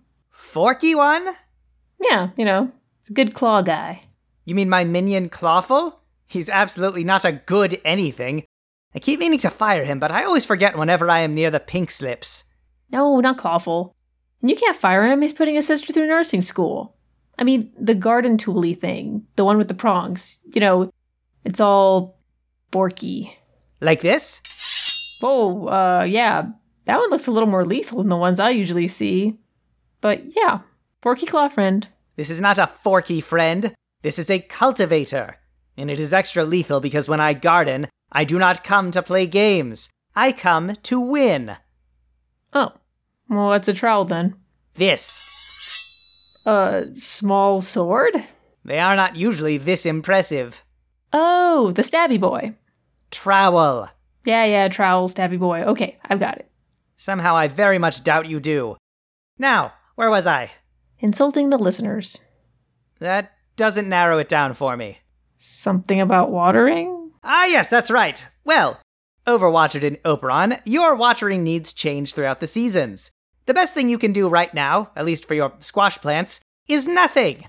Forky 0.48 0.94
one? 0.94 1.28
Yeah, 2.00 2.30
you 2.38 2.44
know, 2.46 2.72
good 3.12 3.34
claw 3.34 3.60
guy. 3.60 4.04
You 4.46 4.54
mean 4.54 4.70
my 4.70 4.82
minion 4.82 5.28
Clawful? 5.28 6.00
He's 6.26 6.48
absolutely 6.48 7.04
not 7.04 7.26
a 7.26 7.32
good 7.32 7.78
anything. 7.84 8.44
I 8.94 8.98
keep 8.98 9.20
meaning 9.20 9.40
to 9.40 9.50
fire 9.50 9.84
him, 9.84 9.98
but 9.98 10.10
I 10.10 10.24
always 10.24 10.46
forget 10.46 10.78
whenever 10.78 11.10
I 11.10 11.18
am 11.18 11.34
near 11.34 11.50
the 11.50 11.60
pink 11.60 11.90
slips. 11.90 12.44
No, 12.90 13.20
not 13.20 13.36
Clawful. 13.36 13.94
And 14.40 14.48
you 14.48 14.56
can't 14.56 14.74
fire 14.74 15.04
him, 15.04 15.20
he's 15.20 15.34
putting 15.34 15.54
his 15.54 15.66
sister 15.66 15.92
through 15.92 16.06
nursing 16.06 16.40
school. 16.40 16.96
I 17.38 17.44
mean, 17.44 17.70
the 17.78 17.94
garden 17.94 18.38
tooly 18.38 18.72
thing, 18.72 19.26
the 19.36 19.44
one 19.44 19.58
with 19.58 19.68
the 19.68 19.74
prongs, 19.74 20.40
you 20.54 20.62
know, 20.62 20.90
it's 21.44 21.60
all 21.60 22.18
forky. 22.72 23.36
Like 23.82 24.00
this? 24.00 24.40
Oh, 25.20 25.68
uh, 25.68 26.04
yeah. 26.08 26.46
That 26.86 26.98
one 27.00 27.10
looks 27.10 27.26
a 27.26 27.32
little 27.32 27.50
more 27.50 27.66
lethal 27.66 27.98
than 27.98 28.08
the 28.08 28.16
ones 28.16 28.40
I 28.40 28.48
usually 28.48 28.88
see. 28.88 29.36
But 30.00 30.36
yeah, 30.36 30.60
Forky 31.02 31.26
Claw 31.26 31.48
friend. 31.48 31.88
This 32.16 32.30
is 32.30 32.40
not 32.40 32.58
a 32.58 32.66
forky 32.66 33.20
friend. 33.20 33.74
This 34.02 34.18
is 34.18 34.30
a 34.30 34.40
cultivator. 34.40 35.38
And 35.76 35.90
it 35.90 36.00
is 36.00 36.12
extra 36.12 36.44
lethal 36.44 36.80
because 36.80 37.08
when 37.08 37.20
I 37.20 37.32
garden, 37.34 37.88
I 38.10 38.24
do 38.24 38.38
not 38.38 38.64
come 38.64 38.90
to 38.90 39.02
play 39.02 39.26
games. 39.26 39.88
I 40.16 40.32
come 40.32 40.74
to 40.84 41.00
win. 41.00 41.56
Oh. 42.52 42.72
Well, 43.28 43.50
that's 43.50 43.68
a 43.68 43.72
trowel 43.72 44.04
then. 44.04 44.34
This. 44.74 45.78
A 46.46 46.86
small 46.94 47.60
sword? 47.60 48.24
They 48.64 48.78
are 48.78 48.96
not 48.96 49.16
usually 49.16 49.58
this 49.58 49.86
impressive. 49.86 50.62
Oh, 51.12 51.72
the 51.72 51.82
stabby 51.82 52.18
boy. 52.20 52.54
Trowel. 53.10 53.90
Yeah, 54.24 54.44
yeah, 54.44 54.68
trowel, 54.68 55.08
stabby 55.08 55.38
boy. 55.38 55.62
Okay, 55.62 55.98
I've 56.04 56.20
got 56.20 56.38
it. 56.38 56.50
Somehow 56.96 57.36
I 57.36 57.48
very 57.48 57.78
much 57.78 58.02
doubt 58.02 58.28
you 58.28 58.40
do. 58.40 58.76
Now, 59.38 59.72
where 59.98 60.10
was 60.10 60.28
I? 60.28 60.52
Insulting 61.00 61.50
the 61.50 61.58
listeners. 61.58 62.20
That 63.00 63.32
doesn't 63.56 63.88
narrow 63.88 64.18
it 64.18 64.28
down 64.28 64.54
for 64.54 64.76
me. 64.76 64.98
Something 65.38 66.00
about 66.00 66.30
watering? 66.30 67.10
Ah, 67.24 67.46
yes, 67.46 67.68
that's 67.68 67.90
right. 67.90 68.24
Well, 68.44 68.80
Overwatered 69.26 69.82
in 69.82 69.96
Operon, 70.04 70.60
your 70.64 70.94
watering 70.94 71.42
needs 71.42 71.72
change 71.72 72.14
throughout 72.14 72.38
the 72.38 72.46
seasons. 72.46 73.10
The 73.46 73.54
best 73.54 73.74
thing 73.74 73.88
you 73.88 73.98
can 73.98 74.12
do 74.12 74.28
right 74.28 74.54
now, 74.54 74.92
at 74.94 75.04
least 75.04 75.24
for 75.24 75.34
your 75.34 75.52
squash 75.58 75.98
plants, 75.98 76.38
is 76.68 76.86
nothing. 76.86 77.46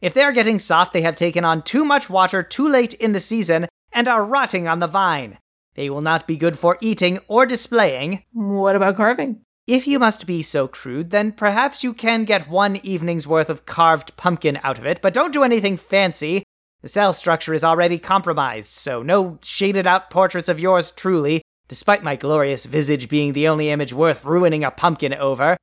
If 0.00 0.12
they're 0.12 0.32
getting 0.32 0.58
soft, 0.58 0.92
they 0.92 1.02
have 1.02 1.14
taken 1.14 1.44
on 1.44 1.62
too 1.62 1.84
much 1.84 2.10
water 2.10 2.42
too 2.42 2.66
late 2.66 2.94
in 2.94 3.12
the 3.12 3.20
season 3.20 3.68
and 3.92 4.08
are 4.08 4.24
rotting 4.24 4.66
on 4.66 4.80
the 4.80 4.88
vine. 4.88 5.38
They 5.76 5.88
will 5.88 6.00
not 6.00 6.26
be 6.26 6.36
good 6.36 6.58
for 6.58 6.78
eating 6.80 7.20
or 7.28 7.46
displaying. 7.46 8.24
What 8.32 8.74
about 8.74 8.96
carving? 8.96 9.42
If 9.68 9.86
you 9.86 10.00
must 10.00 10.26
be 10.26 10.42
so 10.42 10.66
crude, 10.66 11.10
then 11.10 11.30
perhaps 11.30 11.84
you 11.84 11.94
can 11.94 12.24
get 12.24 12.48
one 12.48 12.76
evening's 12.76 13.28
worth 13.28 13.48
of 13.48 13.64
carved 13.64 14.16
pumpkin 14.16 14.58
out 14.64 14.76
of 14.76 14.86
it, 14.86 15.00
but 15.00 15.14
don't 15.14 15.32
do 15.32 15.44
anything 15.44 15.76
fancy. 15.76 16.42
The 16.82 16.88
cell 16.88 17.12
structure 17.12 17.54
is 17.54 17.62
already 17.62 18.00
compromised, 18.00 18.70
so 18.70 19.04
no 19.04 19.38
shaded 19.40 19.86
out 19.86 20.10
portraits 20.10 20.48
of 20.48 20.58
yours 20.58 20.90
truly, 20.90 21.42
despite 21.68 22.02
my 22.02 22.16
glorious 22.16 22.66
visage 22.66 23.08
being 23.08 23.34
the 23.34 23.46
only 23.46 23.70
image 23.70 23.92
worth 23.92 24.24
ruining 24.24 24.64
a 24.64 24.72
pumpkin 24.72 25.14
over. 25.14 25.56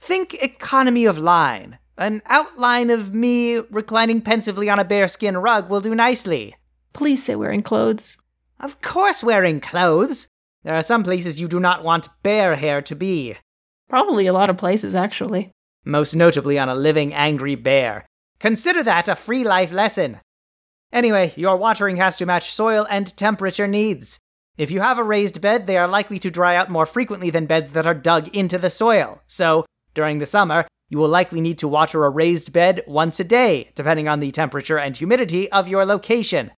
Think 0.00 0.32
economy 0.40 1.04
of 1.04 1.18
line. 1.18 1.78
An 1.98 2.22
outline 2.26 2.88
of 2.88 3.12
me 3.12 3.58
reclining 3.70 4.22
pensively 4.22 4.70
on 4.70 4.78
a 4.78 4.84
bearskin 4.84 5.36
rug 5.36 5.68
will 5.68 5.82
do 5.82 5.94
nicely. 5.94 6.54
Please 6.94 7.22
say 7.22 7.34
wearing 7.34 7.62
clothes. 7.62 8.16
Of 8.58 8.80
course, 8.80 9.22
wearing 9.22 9.60
clothes. 9.60 10.28
There 10.64 10.74
are 10.74 10.82
some 10.82 11.02
places 11.02 11.40
you 11.40 11.48
do 11.48 11.60
not 11.60 11.82
want 11.82 12.08
bear 12.22 12.56
hair 12.56 12.82
to 12.82 12.94
be. 12.94 13.36
Probably 13.88 14.26
a 14.26 14.32
lot 14.32 14.50
of 14.50 14.56
places, 14.56 14.94
actually. 14.94 15.50
Most 15.84 16.14
notably 16.14 16.58
on 16.58 16.68
a 16.68 16.74
living 16.74 17.12
angry 17.12 17.54
bear. 17.54 18.06
Consider 18.38 18.82
that 18.82 19.08
a 19.08 19.16
free 19.16 19.44
life 19.44 19.72
lesson. 19.72 20.20
Anyway, 20.92 21.32
your 21.36 21.56
watering 21.56 21.96
has 21.96 22.16
to 22.16 22.26
match 22.26 22.50
soil 22.50 22.86
and 22.90 23.16
temperature 23.16 23.66
needs. 23.66 24.18
If 24.58 24.70
you 24.70 24.80
have 24.80 24.98
a 24.98 25.04
raised 25.04 25.40
bed, 25.40 25.66
they 25.66 25.78
are 25.78 25.88
likely 25.88 26.18
to 26.20 26.30
dry 26.30 26.56
out 26.56 26.70
more 26.70 26.86
frequently 26.86 27.30
than 27.30 27.46
beds 27.46 27.72
that 27.72 27.86
are 27.86 27.94
dug 27.94 28.28
into 28.34 28.58
the 28.58 28.70
soil. 28.70 29.22
So, 29.26 29.64
during 29.94 30.18
the 30.18 30.26
summer, 30.26 30.66
you 30.90 30.98
will 30.98 31.08
likely 31.08 31.40
need 31.40 31.56
to 31.58 31.68
water 31.68 32.04
a 32.04 32.10
raised 32.10 32.52
bed 32.52 32.82
once 32.86 33.18
a 33.18 33.24
day, 33.24 33.70
depending 33.74 34.08
on 34.08 34.20
the 34.20 34.30
temperature 34.30 34.78
and 34.78 34.94
humidity 34.94 35.50
of 35.50 35.68
your 35.68 35.86
location. 35.86 36.50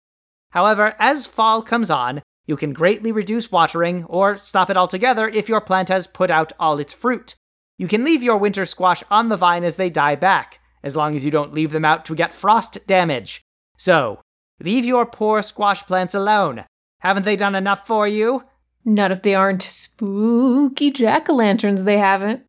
However, 0.51 0.97
as 0.99 1.25
fall 1.25 1.63
comes 1.63 1.89
on, 1.89 2.21
you 2.47 2.57
can 2.57 2.73
greatly 2.73 3.11
reduce 3.11 3.51
watering 3.51 4.05
or 4.05 4.37
stop 4.37 4.71
it 4.71 4.77
altogether 4.77 5.29
if 5.29 5.49
your 5.49 5.61
plant 5.61 5.89
has 5.89 6.07
put 6.07 6.31
out 6.31 6.53
all 6.61 6.79
its 6.79 6.93
fruit. 6.93 7.35
You 7.79 7.89
can 7.89 8.05
leave 8.05 8.23
your 8.23 8.37
winter 8.37 8.67
squash 8.67 9.03
on 9.11 9.29
the 9.29 9.37
vine 9.37 9.65
as 9.65 9.77
they 9.77 9.91
die 9.91 10.15
back, 10.15 10.61
as 10.83 10.95
long 10.95 11.17
as 11.17 11.25
you 11.25 11.31
don't 11.31 11.55
leave 11.55 11.73
them 11.73 11.85
out 11.85 12.05
to 12.07 12.15
get 12.15 12.35
frost 12.35 12.87
damage. 12.87 13.41
So, 13.77 14.21
leave 14.61 14.85
your 14.85 15.07
poor 15.07 15.43
squash 15.43 15.83
plants 15.85 16.15
alone. 16.15 16.65
Haven't 17.01 17.25
they 17.25 17.37
done 17.37 17.55
enough 17.55 17.87
for 17.87 18.07
you? 18.07 18.45
Not 18.85 19.11
if 19.11 19.23
they 19.23 19.35
aren't 19.35 19.63
spooky 19.63 20.91
jack 20.91 21.29
o' 21.31 21.35
lanterns, 21.35 21.85
they 21.85 21.99
haven't. 21.99 22.45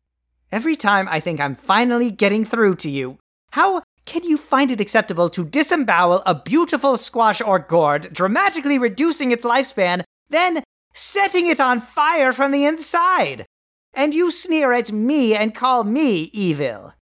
Every 0.52 0.76
time 0.76 1.08
I 1.08 1.18
think 1.18 1.40
I'm 1.40 1.54
finally 1.54 2.10
getting 2.10 2.44
through 2.44 2.76
to 2.76 2.90
you, 2.90 3.18
how 3.52 3.82
can 4.06 4.22
you 4.22 4.36
find 4.36 4.70
it 4.70 4.80
acceptable 4.80 5.28
to 5.30 5.44
disembowel 5.44 6.22
a 6.24 6.34
beautiful 6.34 6.96
squash 6.96 7.42
or 7.42 7.58
gourd, 7.58 8.12
dramatically 8.12 8.78
reducing 8.78 9.32
its 9.32 9.44
lifespan, 9.44 10.04
then 10.30 10.62
setting 10.94 11.46
it 11.48 11.60
on 11.60 11.80
fire 11.80 12.32
from 12.32 12.52
the 12.52 12.64
inside? 12.64 13.44
And 13.92 14.14
you 14.14 14.30
sneer 14.30 14.72
at 14.72 14.92
me 14.92 15.34
and 15.34 15.54
call 15.54 15.84
me 15.84 16.30
evil. 16.32 16.94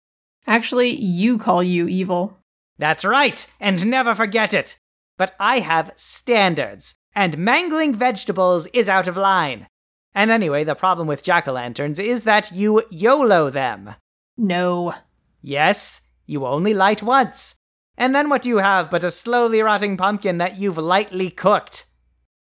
Actually, 0.47 0.89
you 0.89 1.37
call 1.37 1.61
you 1.61 1.87
evil. 1.87 2.37
That's 2.77 3.05
right, 3.05 3.45
and 3.59 3.85
never 3.85 4.15
forget 4.15 4.53
it. 4.53 4.77
But 5.17 5.35
I 5.39 5.59
have 5.59 5.93
standards, 5.95 6.95
and 7.13 7.37
mangling 7.37 7.93
vegetables 7.93 8.65
is 8.67 8.89
out 8.89 9.07
of 9.07 9.17
line. 9.17 9.67
And 10.15 10.31
anyway, 10.31 10.63
the 10.63 10.75
problem 10.75 11.07
with 11.07 11.23
jack 11.23 11.47
o' 11.47 11.53
lanterns 11.53 11.99
is 11.99 12.23
that 12.23 12.51
you 12.51 12.83
YOLO 12.89 13.49
them. 13.49 13.95
No. 14.37 14.93
Yes, 15.41 16.02
you 16.25 16.45
only 16.45 16.73
light 16.73 17.03
once. 17.03 17.55
And 17.97 18.13
then 18.15 18.29
what 18.29 18.41
do 18.41 18.49
you 18.49 18.57
have 18.57 18.89
but 18.89 19.03
a 19.03 19.11
slowly 19.11 19.61
rotting 19.61 19.97
pumpkin 19.97 20.37
that 20.39 20.57
you've 20.59 20.77
lightly 20.77 21.29
cooked? 21.29 21.85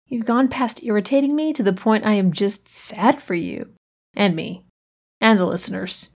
You've 0.07 0.27
gone 0.27 0.49
past 0.49 0.83
irritating 0.83 1.35
me 1.35 1.53
to 1.53 1.63
the 1.63 1.73
point 1.73 2.07
I 2.07 2.13
am 2.13 2.33
just 2.33 2.69
sad 2.69 3.21
for 3.21 3.35
you. 3.35 3.75
And 4.15 4.37
me. 4.37 4.67
And 5.21 5.39
the 5.39 5.47
listeners. 5.47 6.11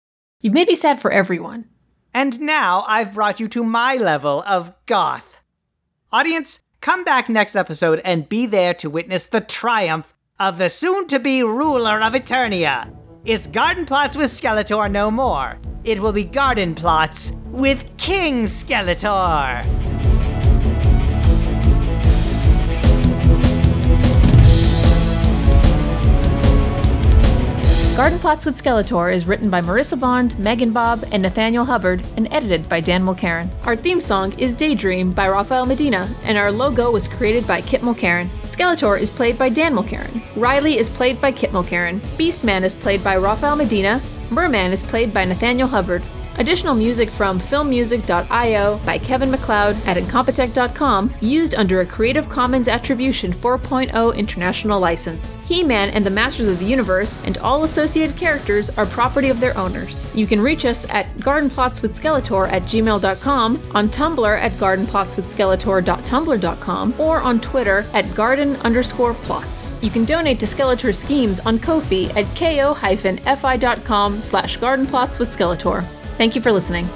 You've 0.42 0.54
made 0.54 0.68
me 0.68 0.76
sad 0.76 1.02
for 1.02 1.12
everyone. 1.12 1.66
And 2.14 2.40
now 2.42 2.84
I've 2.88 3.14
brought 3.14 3.40
you 3.40 3.48
to 3.50 3.64
my 3.64 3.96
level 3.96 4.44
of 4.48 4.74
goth. 4.86 5.40
Audience, 6.12 6.60
come 6.82 7.04
back 7.04 7.30
next 7.30 7.56
episode 7.56 8.02
and 8.06 8.30
be 8.30 8.46
there 8.46 8.74
to 8.76 8.90
witness 8.90 9.26
the 9.26 9.42
triumph 9.42 10.14
of 10.40 10.58
the 10.58 10.70
soon 10.70 11.08
to 11.08 11.20
be 11.20 11.44
ruler 11.44 12.02
of 12.02 12.14
Eternia. 12.14 12.94
It's 13.26 13.48
garden 13.48 13.86
plots 13.86 14.16
with 14.16 14.30
Skeletor 14.30 14.92
no 14.92 15.10
more. 15.10 15.60
It 15.86 16.00
will 16.00 16.14
be 16.14 16.24
garden 16.24 16.74
plots 16.74 17.36
with 17.52 17.86
King 17.98 18.46
Skeletor. 18.46 19.64
Garden 27.96 28.20
Plots 28.20 28.46
with 28.46 28.62
Skeletor 28.62 29.14
is 29.14 29.28
written 29.28 29.52
by 29.52 29.62
Marissa 29.62 29.98
Bond, 29.98 30.38
Megan 30.40 30.74
Bob, 30.74 31.06
and 31.12 31.22
Nathaniel 31.22 31.64
Hubbard, 31.64 32.04
and 32.18 32.28
edited 32.34 32.68
by 32.68 32.82
Dan 32.82 33.04
Mulcairn. 33.04 33.48
Our 33.66 33.76
theme 33.76 34.02
song 34.02 34.34
is 34.40 34.56
Daydream 34.56 35.14
by 35.14 35.30
Rafael 35.30 35.68
Medina, 35.68 36.10
and 36.24 36.36
our 36.36 36.52
logo 36.52 36.92
was 36.92 37.08
created 37.08 37.46
by 37.46 37.62
Kit 37.62 37.82
Mulcairn. 37.82 38.28
Skeletor 38.42 39.00
is 39.00 39.12
played 39.12 39.38
by 39.38 39.50
Dan 39.50 39.76
Mulcairn. 39.76 40.22
Riley 40.36 40.80
is 40.80 40.90
played 40.90 41.22
by 41.22 41.32
Kit 41.32 41.52
Mulcairn. 41.52 42.00
Beastman 42.18 42.64
is 42.64 42.74
played 42.74 43.04
by 43.04 43.18
Rafael 43.18 43.56
Medina. 43.56 44.02
Merman 44.32 44.72
is 44.72 44.84
played 44.84 45.14
by 45.14 45.24
Nathaniel 45.24 45.68
Hubbard. 45.68 46.02
Additional 46.38 46.76
music 46.76 47.10
from 47.10 47.40
filmmusic.io 47.40 48.78
by 48.86 48.98
Kevin 48.98 49.32
MacLeod 49.32 49.78
at 49.86 49.96
Incompetech.com, 49.96 51.14
used 51.22 51.56
under 51.56 51.80
a 51.80 51.86
Creative 51.86 52.28
Commons 52.28 52.68
Attribution 52.68 53.32
4.0 53.32 54.18
international 54.18 54.78
license. 54.80 55.38
He 55.46 55.64
Man 55.64 55.92
and 55.92 56.06
the 56.06 56.10
Masters 56.10 56.50
of 56.50 56.60
the 56.60 56.66
Universe 56.66 57.18
and 57.24 57.38
all 57.38 57.64
associated 57.64 58.18
characters 58.18 58.70
are 58.72 58.86
property 58.86 59.30
of 59.30 59.40
their 59.40 59.58
owners. 59.58 60.14
You 60.14 60.28
can 60.28 60.42
reach 60.42 60.66
us 60.66 60.86
at 60.90 61.06
gardenplotswithskeletor 61.18 62.52
at 62.52 62.64
gmail.com, 62.64 63.62
on 63.74 63.88
Tumblr 63.90 64.40
at 64.40 64.52
gardenplotswithskeletor.tumblr.com, 64.54 67.00
or 67.00 67.22
on 67.22 67.40
Twitter 67.40 67.86
at 67.94 68.14
garden 68.14 68.58
underscore 68.58 69.14
plots. 69.14 69.72
You 69.82 69.90
can 69.90 70.04
donate 70.04 70.42
to 70.42 70.46
Skeletor 70.46 70.94
Schemes 70.94 71.40
on 71.42 71.60
Ko-fi 71.60 72.10
at 72.12 72.26
ko-fi.com 72.36 74.22
slash 74.22 74.60
gardenplotswithskeletor. 74.60 75.86
Thank 76.18 76.36
you 76.36 76.42
for 76.42 76.52
listening. 76.52 76.88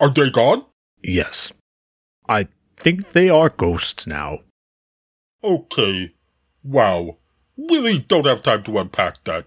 Are 0.00 0.10
they 0.10 0.30
gone? 0.30 0.64
Yes. 1.02 1.52
I 2.28 2.48
think 2.76 3.10
they 3.10 3.28
are 3.28 3.48
ghosts 3.48 4.06
now. 4.06 4.40
Okay. 5.42 6.14
Wow. 6.62 7.18
Really 7.56 7.98
don't 7.98 8.26
have 8.26 8.42
time 8.42 8.62
to 8.64 8.78
unpack 8.78 9.24
that. 9.24 9.46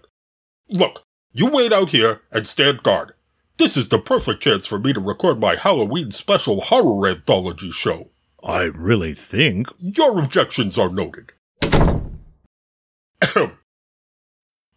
Look, 0.68 1.02
you 1.32 1.46
wait 1.46 1.72
out 1.72 1.90
here 1.90 2.22
and 2.32 2.46
stand 2.46 2.82
guard. 2.82 3.14
This 3.58 3.76
is 3.76 3.88
the 3.88 3.98
perfect 3.98 4.42
chance 4.42 4.66
for 4.66 4.78
me 4.78 4.92
to 4.92 5.00
record 5.00 5.40
my 5.40 5.56
Halloween 5.56 6.12
special 6.12 6.60
horror 6.60 7.08
anthology 7.08 7.72
show. 7.72 8.10
I 8.42 8.62
really 8.62 9.14
think. 9.14 9.68
Your 9.78 10.18
objections 10.18 10.78
are 10.78 10.88
noted. 10.88 11.32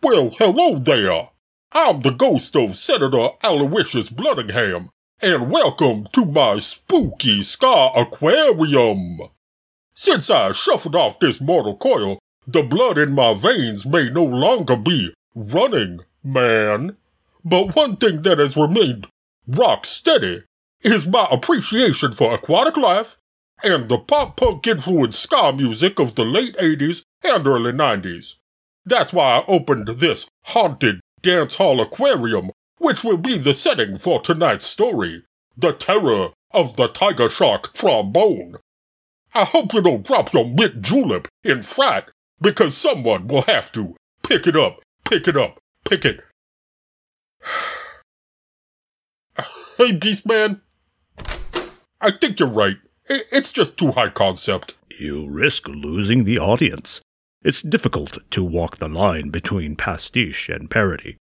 Well, 0.02 0.32
hello 0.32 0.80
there. 0.80 1.30
I'm 1.74 2.02
the 2.02 2.10
ghost 2.10 2.56
of 2.56 2.76
Senator 2.76 3.30
Aloysius 3.44 4.10
Bloodingham, 4.10 4.90
and 5.22 5.52
welcome 5.52 6.08
to 6.14 6.26
my 6.26 6.58
spooky 6.58 7.44
Scar 7.44 7.94
Aquarium. 7.96 9.20
Since 9.94 10.32
I 10.32 10.54
shuffled 10.54 10.96
off 10.96 11.20
this 11.20 11.40
mortal 11.40 11.78
coil, 11.78 12.18
the 12.48 12.64
blood 12.64 12.98
in 12.98 13.12
my 13.14 13.36
veins 13.36 13.86
may 13.86 14.10
no 14.10 14.24
longer 14.24 14.76
be 14.76 15.14
running, 15.36 16.00
man. 16.24 16.98
But 17.46 17.76
one 17.76 17.98
thing 17.98 18.24
that 18.24 18.40
has 18.40 18.58
remained 18.58 19.08
rock 19.48 19.86
steady 19.86 20.46
is 20.82 21.06
my 21.06 21.28
appreciation 21.30 22.12
for 22.12 22.34
aquatic 22.34 22.76
life 22.76 23.18
and 23.64 23.88
the 23.88 24.00
pop 24.00 24.38
punk 24.38 24.66
influenced 24.66 25.22
ska 25.22 25.54
music 25.54 26.00
of 26.00 26.16
the 26.16 26.26
late 26.26 26.56
80s 26.58 27.04
and 27.24 27.46
early 27.46 27.72
90s. 27.72 28.36
That's 28.86 29.14
why 29.14 29.38
I 29.38 29.46
opened 29.48 29.88
this 29.88 30.28
haunted 30.46 31.02
dance 31.22 31.56
hall 31.56 31.80
aquarium, 31.82 32.52
which 32.78 33.04
will 33.04 33.18
be 33.18 33.38
the 33.38 33.54
setting 33.54 33.98
for 33.98 34.20
tonight's 34.20 34.68
story 34.68 35.24
The 35.56 35.74
Terror 35.74 36.30
of 36.52 36.76
the 36.76 36.88
Tiger 36.88 37.30
Shark 37.30 37.74
Trombone. 37.74 38.58
I 39.34 39.46
hope 39.46 39.74
you 39.74 39.82
don't 39.82 40.06
drop 40.06 40.34
your 40.34 40.46
mint 40.46 40.82
julep 40.82 41.28
in 41.44 41.62
fright, 41.62 42.06
because 42.42 42.76
someone 42.76 43.28
will 43.28 43.44
have 43.44 43.72
to 43.74 43.96
pick 44.28 44.48
it 44.48 44.58
up, 44.58 44.82
pick 45.06 45.28
it 45.28 45.38
up, 45.38 45.60
pick 45.86 46.04
it. 46.04 46.22
hey, 49.78 49.98
Beastman. 49.98 50.62
I 52.02 52.12
think 52.12 52.40
you're 52.40 52.50
right. 52.50 52.78
It's 53.08 53.52
just 53.52 53.78
too 53.78 53.92
high 53.92 54.10
concept. 54.10 54.74
You 55.00 55.30
risk 55.30 55.68
losing 55.68 56.24
the 56.24 56.40
audience. 56.40 57.02
It's 57.44 57.64
difficult 57.64 58.20
to 58.30 58.44
walk 58.44 58.78
the 58.78 58.88
line 58.88 59.30
between 59.30 59.76
pastiche 59.76 60.48
and 60.48 60.70
parody. 60.70 61.18